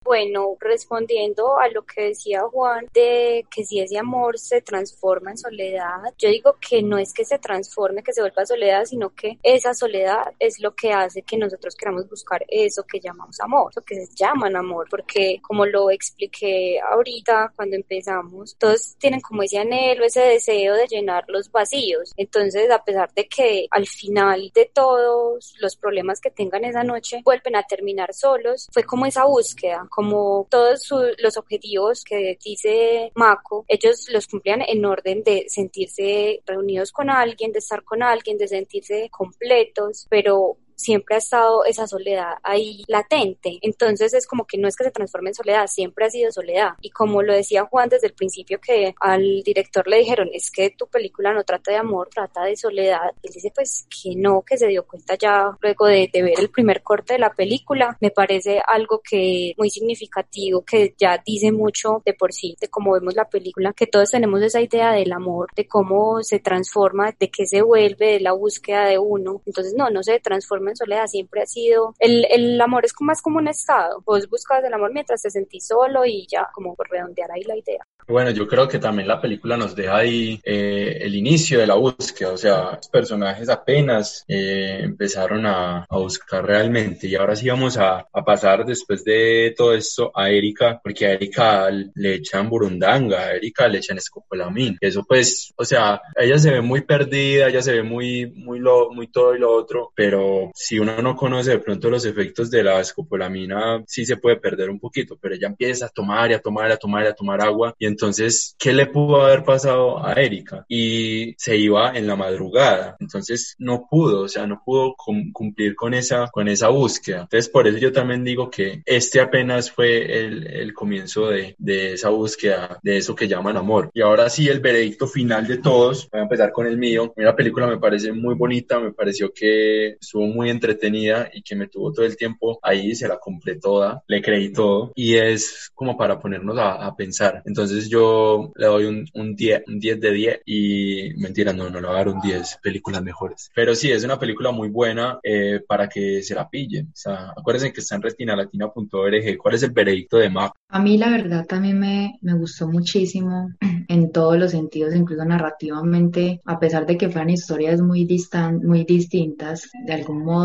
[0.09, 5.37] Bueno, respondiendo a lo que decía Juan de que si ese amor se transforma en
[5.37, 9.37] soledad, yo digo que no es que se transforme, que se vuelva soledad, sino que
[9.43, 13.83] esa soledad es lo que hace que nosotros queramos buscar eso que llamamos amor, lo
[13.83, 19.59] que se llaman amor, porque como lo expliqué ahorita cuando empezamos, todos tienen como ese
[19.59, 22.13] anhelo, ese deseo de llenar los vacíos.
[22.17, 27.21] Entonces, a pesar de que al final de todos los problemas que tengan esa noche
[27.23, 33.65] vuelven a terminar solos, fue como esa búsqueda, como todos los objetivos que dice Mako,
[33.67, 38.47] ellos los cumplían en orden de sentirse reunidos con alguien, de estar con alguien, de
[38.47, 43.59] sentirse completos, pero siempre ha estado esa soledad ahí latente.
[43.61, 46.69] Entonces es como que no es que se transforme en soledad, siempre ha sido soledad.
[46.81, 50.71] Y como lo decía Juan desde el principio que al director le dijeron, es que
[50.71, 53.11] tu película no trata de amor, trata de soledad.
[53.21, 56.81] Él dice pues que no, que se dio cuenta ya luego de, ver el primer
[56.81, 57.97] corte de la película.
[57.99, 62.93] Me parece algo que muy significativo, que ya dice mucho de por sí, de cómo
[62.93, 67.29] vemos la película, que todos tenemos esa idea del amor, de cómo se transforma, de
[67.29, 69.41] qué se vuelve, de la búsqueda de uno.
[69.45, 73.21] Entonces no, no se transforma en soledad, siempre ha sido, el, el amor es más
[73.21, 76.89] como un estado, vos buscas el amor mientras te sentís solo y ya, como por
[76.89, 77.85] redondear ahí la idea.
[78.09, 81.75] Bueno, yo creo que también la película nos deja ahí eh, el inicio de la
[81.75, 87.07] búsqueda, o sea, los personajes apenas eh, empezaron a, a, buscar realmente.
[87.07, 91.11] Y ahora sí vamos a, a, pasar después de todo esto a Erika, porque a
[91.11, 96.49] Erika le echan burundanga, a Erika le echan escopolamín, eso pues, o sea, ella se
[96.49, 100.49] ve muy perdida, ella se ve muy, muy, lo, muy todo y lo otro, pero
[100.61, 104.69] si uno no conoce de pronto los efectos de la escopolamina, sí se puede perder
[104.69, 107.13] un poquito, pero ella empieza a tomar y a tomar y a tomar y a
[107.13, 110.65] tomar agua y entonces, ¿qué le pudo haber pasado a Erika?
[110.67, 112.97] Y se iba en la madrugada.
[112.99, 114.95] Entonces, no pudo, o sea, no pudo
[115.31, 117.21] cumplir con esa, con esa búsqueda.
[117.21, 121.93] Entonces, por eso yo también digo que este apenas fue el, el comienzo de, de
[121.93, 123.91] esa búsqueda, de eso que llaman amor.
[123.93, 126.09] Y ahora sí, el veredicto final de todos.
[126.11, 127.13] Voy a empezar con el mío.
[127.15, 131.67] La película me parece muy bonita, me pareció que estuvo muy entretenida y que me
[131.67, 135.97] tuvo todo el tiempo ahí, se la compré toda, le creí todo y es como
[135.97, 137.41] para ponernos a, a pensar.
[137.45, 141.79] Entonces, yo le doy un, un 10, un 10 de 10 y mentira, no, no
[141.79, 143.51] le voy a dar un 10, películas mejores.
[143.53, 146.87] Pero sí, es una película muy buena eh, para que se la pillen.
[146.87, 149.37] O sea, acuérdense que está en retinalatina.org.
[149.37, 150.53] ¿Cuál es el veredicto de Mac?
[150.69, 153.49] A mí la verdad también me, me gustó muchísimo.
[153.89, 158.85] en todos los sentidos, incluso narrativamente, a pesar de que fueran historias muy, distan muy
[158.85, 160.38] distintas, de algún modo,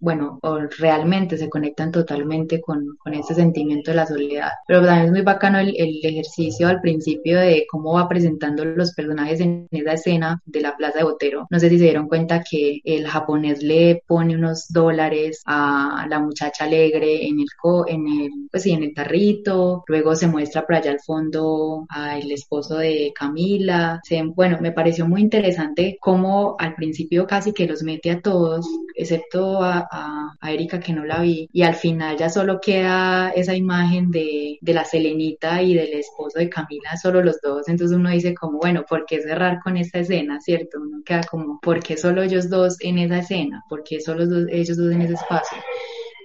[0.00, 4.50] bueno, o realmente se conectan totalmente con, con ese sentimiento de la soledad.
[4.66, 8.92] Pero también es muy bacano el, el ejercicio al principio de cómo va presentando los
[8.92, 11.46] personajes en esa escena de la Plaza de Botero.
[11.50, 16.20] No sé si se dieron cuenta que el japonés le pone unos dólares a la
[16.20, 17.46] muchacha alegre en el,
[17.86, 22.30] en el, pues sí, en el tarrito, luego se muestra por allá al fondo al
[22.30, 24.00] esposo de Camila.
[24.34, 28.66] bueno, me pareció muy interesante cómo al principio casi que los mete a todos,
[29.08, 33.54] excepto a, a, Erika que no la vi, y al final ya solo queda esa
[33.54, 38.10] imagen de, de la Selenita y del esposo de Camila, solo los dos, entonces uno
[38.10, 40.78] dice como, bueno, ¿por qué cerrar con esta escena, cierto?
[40.80, 43.64] Uno queda como, ¿por qué solo ellos dos en esa escena?
[43.68, 45.58] ¿Por qué solo ellos dos en ese espacio?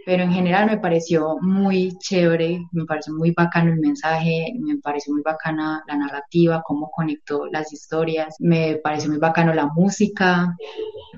[0.06, 5.14] Pero en general me pareció muy chévere, me pareció muy bacano el mensaje, me pareció
[5.14, 10.56] muy bacana la narrativa, cómo conectó las historias, me pareció muy bacano la música,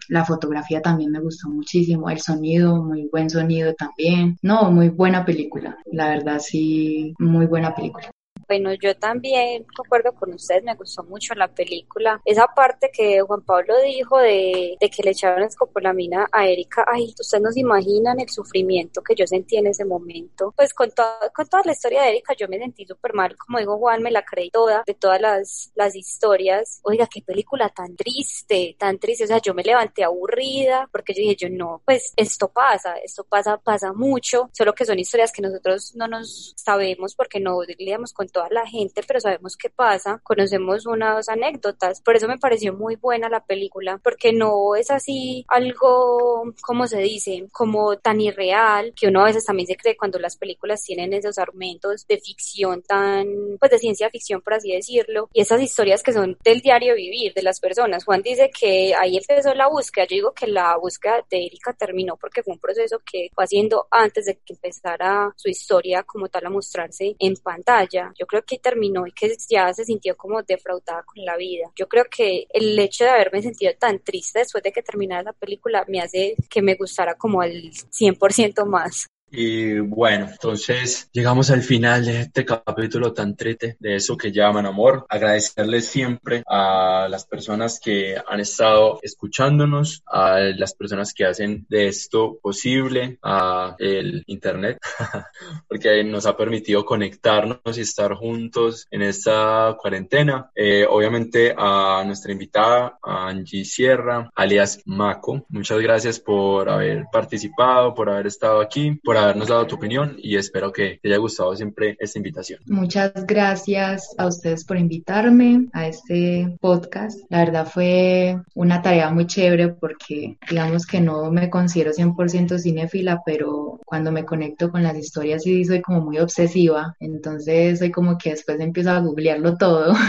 [0.09, 5.25] la fotografía también me gustó muchísimo, el sonido, muy buen sonido también, no, muy buena
[5.25, 8.14] película, la verdad sí, muy buena película.
[8.47, 12.21] Bueno, yo también concuerdo con ustedes, me gustó mucho la película.
[12.25, 17.13] Esa parte que Juan Pablo dijo de, de que le echaron escopolamina a Erika, ay,
[17.19, 20.53] ustedes no se imaginan el sufrimiento que yo sentí en ese momento.
[20.55, 20.91] Pues con,
[21.33, 24.11] con toda la historia de Erika yo me sentí súper mal, como dijo Juan, me
[24.11, 26.79] la creí toda, de todas las, las historias.
[26.83, 29.23] Oiga, qué película tan triste, tan triste.
[29.23, 33.23] O sea, yo me levanté aburrida porque yo dije, yo no, pues esto pasa, esto
[33.23, 38.13] pasa, pasa mucho, solo que son historias que nosotros no nos sabemos porque no lidiamos
[38.13, 42.73] con toda la gente, pero sabemos qué pasa, conocemos unas anécdotas, por eso me pareció
[42.73, 48.93] muy buena la película, porque no es así algo, como se dice, como tan irreal,
[48.93, 52.81] que uno a veces también se cree cuando las películas tienen esos argumentos de ficción
[52.81, 53.25] tan,
[53.57, 57.33] pues de ciencia ficción, por así decirlo, y esas historias que son del diario vivir
[57.33, 58.03] de las personas.
[58.03, 62.17] Juan dice que ahí empezó la búsqueda, yo digo que la búsqueda de Erika terminó
[62.17, 66.47] porque fue un proceso que fue haciendo antes de que empezara su historia como tal
[66.47, 68.11] a mostrarse en pantalla.
[68.19, 71.71] Yo creo que terminó y que ya se sintió como defraudada con la vida.
[71.75, 75.33] Yo creo que el hecho de haberme sentido tan triste después de que terminara la
[75.33, 79.07] película me hace que me gustara como al 100% más.
[79.31, 84.65] Y bueno, entonces llegamos al final de este capítulo tan triste de eso que llaman
[84.65, 85.05] amor.
[85.09, 91.87] Agradecerles siempre a las personas que han estado escuchándonos, a las personas que hacen de
[91.87, 94.77] esto posible, a el internet,
[95.67, 100.51] porque nos ha permitido conectarnos y estar juntos en esta cuarentena.
[100.55, 105.45] Eh, obviamente a nuestra invitada, Angie Sierra, alias Mako.
[105.49, 110.35] Muchas gracias por haber participado, por haber estado aquí, por habernos dado tu opinión y
[110.37, 112.59] espero que te haya gustado siempre esta invitación.
[112.65, 117.19] Muchas gracias a ustedes por invitarme a este podcast.
[117.29, 123.21] La verdad fue una tarea muy chévere porque digamos que no me considero 100% cinéfila,
[123.25, 128.17] pero cuando me conecto con las historias sí soy como muy obsesiva, entonces soy como
[128.17, 129.93] que después empiezo a googlearlo todo.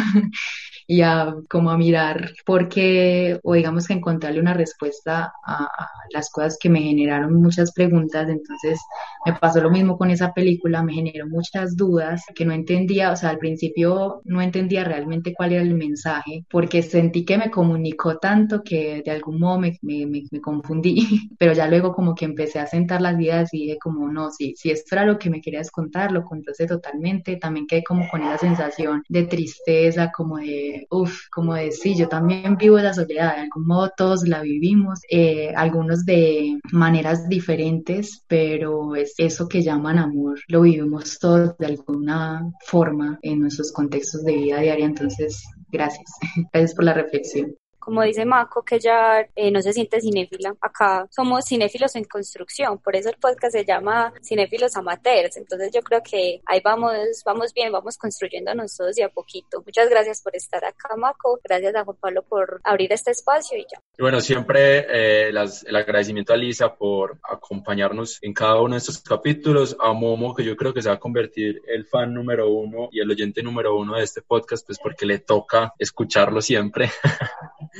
[0.87, 5.69] y a como a mirar por qué o digamos que encontrarle una respuesta a,
[6.11, 8.79] las cosas que me generaron muchas preguntas entonces
[9.25, 13.17] me pasó lo mismo con esa película me generó muchas dudas que no entendía o
[13.17, 18.19] sea al principio no entendía realmente cuál era el mensaje porque sentí que me comunicó
[18.19, 22.59] tanto que de algún modo me, me, me, confundí pero ya luego como que empecé
[22.59, 25.41] a sentar las ideas y dije como no si, si esto era lo que me
[25.41, 30.87] querías contar lo contaste totalmente también quedé como con esa sensación de tristeza como de
[30.91, 35.53] uff, como decir, yo también vivo la soledad, de algún modo todos la vivimos, eh,
[35.57, 42.53] algunos de maneras diferentes, pero es eso que llaman amor, lo vivimos todos de alguna
[42.67, 46.05] forma en nuestros contextos de vida diaria, entonces gracias,
[46.53, 47.57] gracias por la reflexión
[47.87, 50.57] como dice Mako, que ya eh, no se siente cinéfila.
[50.61, 55.37] Acá somos cinéfilos en construcción, por eso el podcast se llama Cinéfilos Amateurs.
[55.37, 59.63] Entonces yo creo que ahí vamos, vamos bien, vamos construyéndonos todos de a poquito.
[59.65, 61.39] Muchas gracias por estar acá, Mako.
[61.45, 63.81] Gracias a Juan Pablo por abrir este espacio y ya.
[63.97, 68.99] Y bueno, siempre eh, el agradecimiento a Lisa por acompañarnos en cada uno de estos
[68.99, 72.89] capítulos, a Momo, que yo creo que se va a convertir el fan número uno
[72.91, 76.91] y el oyente número uno de este podcast, pues porque le toca escucharlo siempre.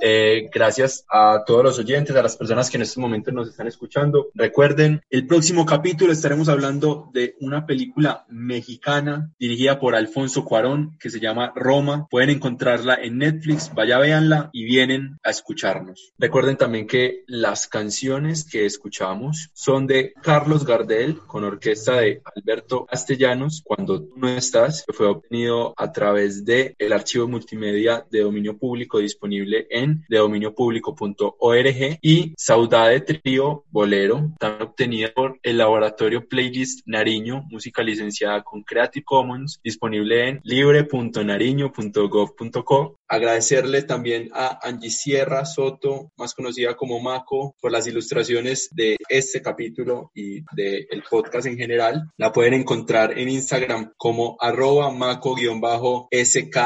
[0.00, 3.66] Eh, gracias a todos los oyentes, a las personas que en estos momentos nos están
[3.66, 4.28] escuchando.
[4.34, 11.10] Recuerden, el próximo capítulo estaremos hablando de una película mexicana dirigida por Alfonso Cuarón que
[11.10, 12.06] se llama Roma.
[12.10, 16.12] Pueden encontrarla en Netflix, vaya véanla y vienen a escucharnos.
[16.18, 22.86] Recuerden también que las canciones que escuchamos son de Carlos Gardel con orquesta de Alberto
[22.86, 28.56] Castellanos, Cuando tú no estás, fue obtenido a través de el archivo multimedia de dominio
[28.56, 29.37] público disponible
[29.70, 38.42] en dedominiopublico.org y Saudade Trío Bolero, también obtenida por el laboratorio Playlist Nariño, música licenciada
[38.42, 42.97] con Creative Commons, disponible en libre.nariño.gov.co.
[43.08, 49.40] Agradecerle también a Angie Sierra Soto, más conocida como Maco, por las ilustraciones de este
[49.40, 52.10] capítulo y del podcast en general.
[52.18, 56.56] La pueden encontrar en Instagram como arroba maco-sk,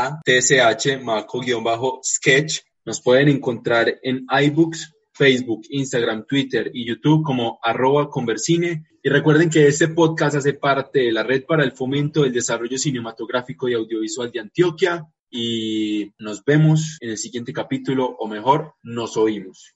[1.02, 2.60] maco-sketch.
[2.84, 8.84] Nos pueden encontrar en iBooks, Facebook, Instagram, Twitter y YouTube como arroba conversine.
[9.00, 12.78] Y recuerden que este podcast hace parte de la Red para el Fomento del Desarrollo
[12.78, 15.06] Cinematográfico y Audiovisual de Antioquia.
[15.34, 19.74] Y nos vemos en el siguiente capítulo, o mejor, nos oímos.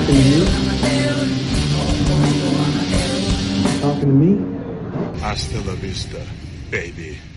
[0.00, 0.44] Talking to you?
[3.80, 5.20] Talking to me?
[5.20, 6.18] Hasta la vista,
[6.70, 7.29] baby.